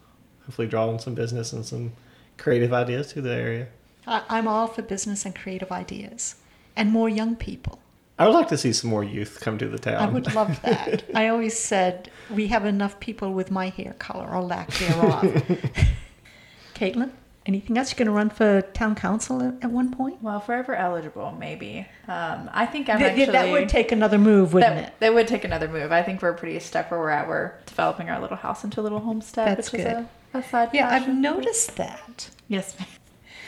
Hopefully, 0.44 0.68
draw 0.68 0.88
in 0.90 1.00
some 1.00 1.14
business 1.14 1.52
and 1.52 1.66
some 1.66 1.94
creative 2.38 2.72
ideas 2.72 3.12
to 3.14 3.20
the 3.20 3.34
area. 3.34 3.66
I'm 4.06 4.46
all 4.46 4.68
for 4.68 4.82
business 4.82 5.24
and 5.24 5.34
creative 5.34 5.72
ideas 5.72 6.36
and 6.76 6.90
more 6.90 7.08
young 7.08 7.34
people. 7.34 7.81
I 8.18 8.26
would 8.26 8.34
like 8.34 8.48
to 8.48 8.58
see 8.58 8.72
some 8.72 8.90
more 8.90 9.02
youth 9.02 9.40
come 9.40 9.58
to 9.58 9.68
the 9.68 9.78
town. 9.78 9.96
I 9.96 10.08
would 10.08 10.34
love 10.34 10.60
that. 10.62 11.04
I 11.14 11.28
always 11.28 11.58
said 11.58 12.10
we 12.30 12.48
have 12.48 12.64
enough 12.64 13.00
people 13.00 13.32
with 13.32 13.50
my 13.50 13.70
hair 13.70 13.94
color 13.98 14.28
or 14.28 14.42
lack 14.42 14.70
thereof. 14.74 15.22
Caitlin, 16.74 17.10
anything 17.46 17.76
else? 17.78 17.90
You're 17.90 17.98
going 17.98 18.06
to 18.06 18.12
run 18.12 18.30
for 18.30 18.62
town 18.62 18.94
council 18.94 19.42
at, 19.42 19.54
at 19.64 19.70
one 19.70 19.92
point? 19.92 20.22
Well, 20.22 20.40
forever 20.40 20.74
eligible, 20.74 21.32
maybe. 21.38 21.86
Um, 22.06 22.50
I 22.52 22.66
think 22.66 22.88
I'm 22.88 22.98
Th- 22.98 23.10
actually. 23.10 23.26
that 23.32 23.50
would 23.50 23.68
take 23.68 23.92
another 23.92 24.18
move, 24.18 24.52
wouldn't 24.52 24.74
that, 24.76 24.88
it? 24.88 25.00
that 25.00 25.14
would 25.14 25.26
take 25.26 25.44
another 25.44 25.68
move. 25.68 25.90
I 25.90 26.02
think 26.02 26.22
we're 26.22 26.34
pretty 26.34 26.58
stuck 26.60 26.90
where 26.90 27.00
we're 27.00 27.10
at. 27.10 27.26
We're 27.28 27.54
developing 27.66 28.10
our 28.10 28.20
little 28.20 28.36
house 28.36 28.62
into 28.62 28.80
a 28.80 28.82
little 28.82 29.00
homestead, 29.00 29.56
That's 29.58 29.72
which 29.72 29.80
is 29.80 29.86
good. 29.86 30.06
a, 30.34 30.38
a 30.38 30.42
side 30.42 30.70
Yeah, 30.72 30.90
I've 30.90 31.08
noticed 31.08 31.76
that. 31.76 32.30
Yes. 32.48 32.76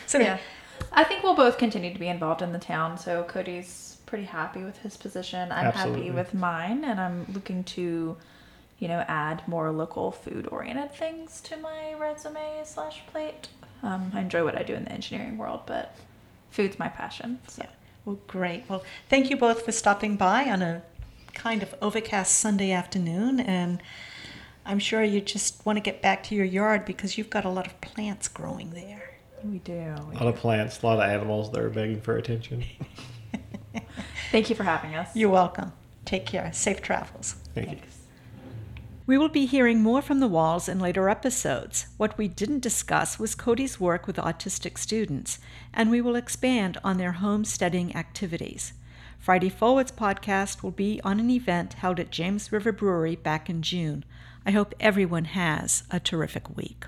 So 0.06 0.18
yeah. 0.18 0.38
I 0.92 1.04
think 1.04 1.22
we'll 1.22 1.34
both 1.36 1.58
continue 1.58 1.92
to 1.92 1.98
be 1.98 2.08
involved 2.08 2.42
in 2.42 2.52
the 2.52 2.58
town. 2.58 2.98
So 2.98 3.22
Cody's 3.24 3.93
pretty 4.06 4.24
happy 4.24 4.62
with 4.62 4.78
his 4.78 4.96
position. 4.96 5.50
I'm 5.52 5.66
Absolutely. 5.66 6.06
happy 6.06 6.10
with 6.12 6.34
mine, 6.34 6.84
and 6.84 7.00
I'm 7.00 7.26
looking 7.32 7.64
to, 7.64 8.16
you 8.78 8.88
know, 8.88 9.04
add 9.08 9.46
more 9.46 9.70
local 9.70 10.10
food 10.10 10.48
oriented 10.50 10.92
things 10.94 11.40
to 11.42 11.56
my 11.56 11.94
resume 11.94 12.62
slash 12.64 13.02
plate. 13.10 13.48
Um, 13.82 14.10
I 14.14 14.20
enjoy 14.20 14.44
what 14.44 14.56
I 14.56 14.62
do 14.62 14.74
in 14.74 14.84
the 14.84 14.92
engineering 14.92 15.36
world, 15.36 15.62
but 15.66 15.94
food's 16.50 16.78
my 16.78 16.88
passion. 16.88 17.38
So. 17.48 17.62
Yeah. 17.64 17.70
Well, 18.04 18.18
great. 18.26 18.64
Well, 18.68 18.82
thank 19.08 19.30
you 19.30 19.36
both 19.36 19.64
for 19.64 19.72
stopping 19.72 20.16
by 20.16 20.44
on 20.50 20.62
a 20.62 20.82
kind 21.34 21.62
of 21.62 21.74
overcast 21.82 22.36
Sunday 22.38 22.70
afternoon. 22.70 23.40
And 23.40 23.82
I'm 24.66 24.78
sure 24.78 25.02
you 25.02 25.20
just 25.20 25.64
want 25.66 25.76
to 25.76 25.80
get 25.80 26.00
back 26.00 26.22
to 26.24 26.34
your 26.34 26.44
yard 26.44 26.84
because 26.84 27.18
you've 27.18 27.30
got 27.30 27.44
a 27.44 27.50
lot 27.50 27.66
of 27.66 27.80
plants 27.80 28.28
growing 28.28 28.70
there. 28.70 29.14
We 29.42 29.58
do. 29.58 29.72
a 29.74 30.14
lot 30.14 30.26
of 30.26 30.36
plants, 30.36 30.82
a 30.82 30.86
lot 30.86 30.98
of 30.98 31.10
animals 31.10 31.50
that 31.52 31.60
are 31.60 31.68
begging 31.68 32.00
for 32.00 32.16
attention. 32.16 32.64
Thank 34.34 34.50
you 34.50 34.56
for 34.56 34.64
having 34.64 34.96
us. 34.96 35.14
You're 35.14 35.30
welcome. 35.30 35.72
Take 36.04 36.26
care. 36.26 36.52
Safe 36.52 36.82
travels. 36.82 37.36
Thank 37.54 37.70
you. 37.70 37.78
We 39.06 39.16
will 39.16 39.28
be 39.28 39.46
hearing 39.46 39.80
more 39.80 40.02
from 40.02 40.18
the 40.18 40.26
Walls 40.26 40.68
in 40.68 40.80
later 40.80 41.08
episodes. 41.08 41.86
What 41.98 42.18
we 42.18 42.26
didn't 42.26 42.58
discuss 42.58 43.16
was 43.16 43.36
Cody's 43.36 43.78
work 43.78 44.08
with 44.08 44.16
autistic 44.16 44.76
students, 44.76 45.38
and 45.72 45.88
we 45.88 46.00
will 46.00 46.16
expand 46.16 46.78
on 46.82 46.98
their 46.98 47.12
homesteading 47.12 47.94
activities. 47.94 48.72
Friday 49.20 49.50
Forward's 49.50 49.92
podcast 49.92 50.64
will 50.64 50.72
be 50.72 51.00
on 51.04 51.20
an 51.20 51.30
event 51.30 51.74
held 51.74 52.00
at 52.00 52.10
James 52.10 52.50
River 52.50 52.72
Brewery 52.72 53.14
back 53.14 53.48
in 53.48 53.62
June. 53.62 54.04
I 54.44 54.50
hope 54.50 54.74
everyone 54.80 55.26
has 55.26 55.84
a 55.92 56.00
terrific 56.00 56.56
week. 56.56 56.86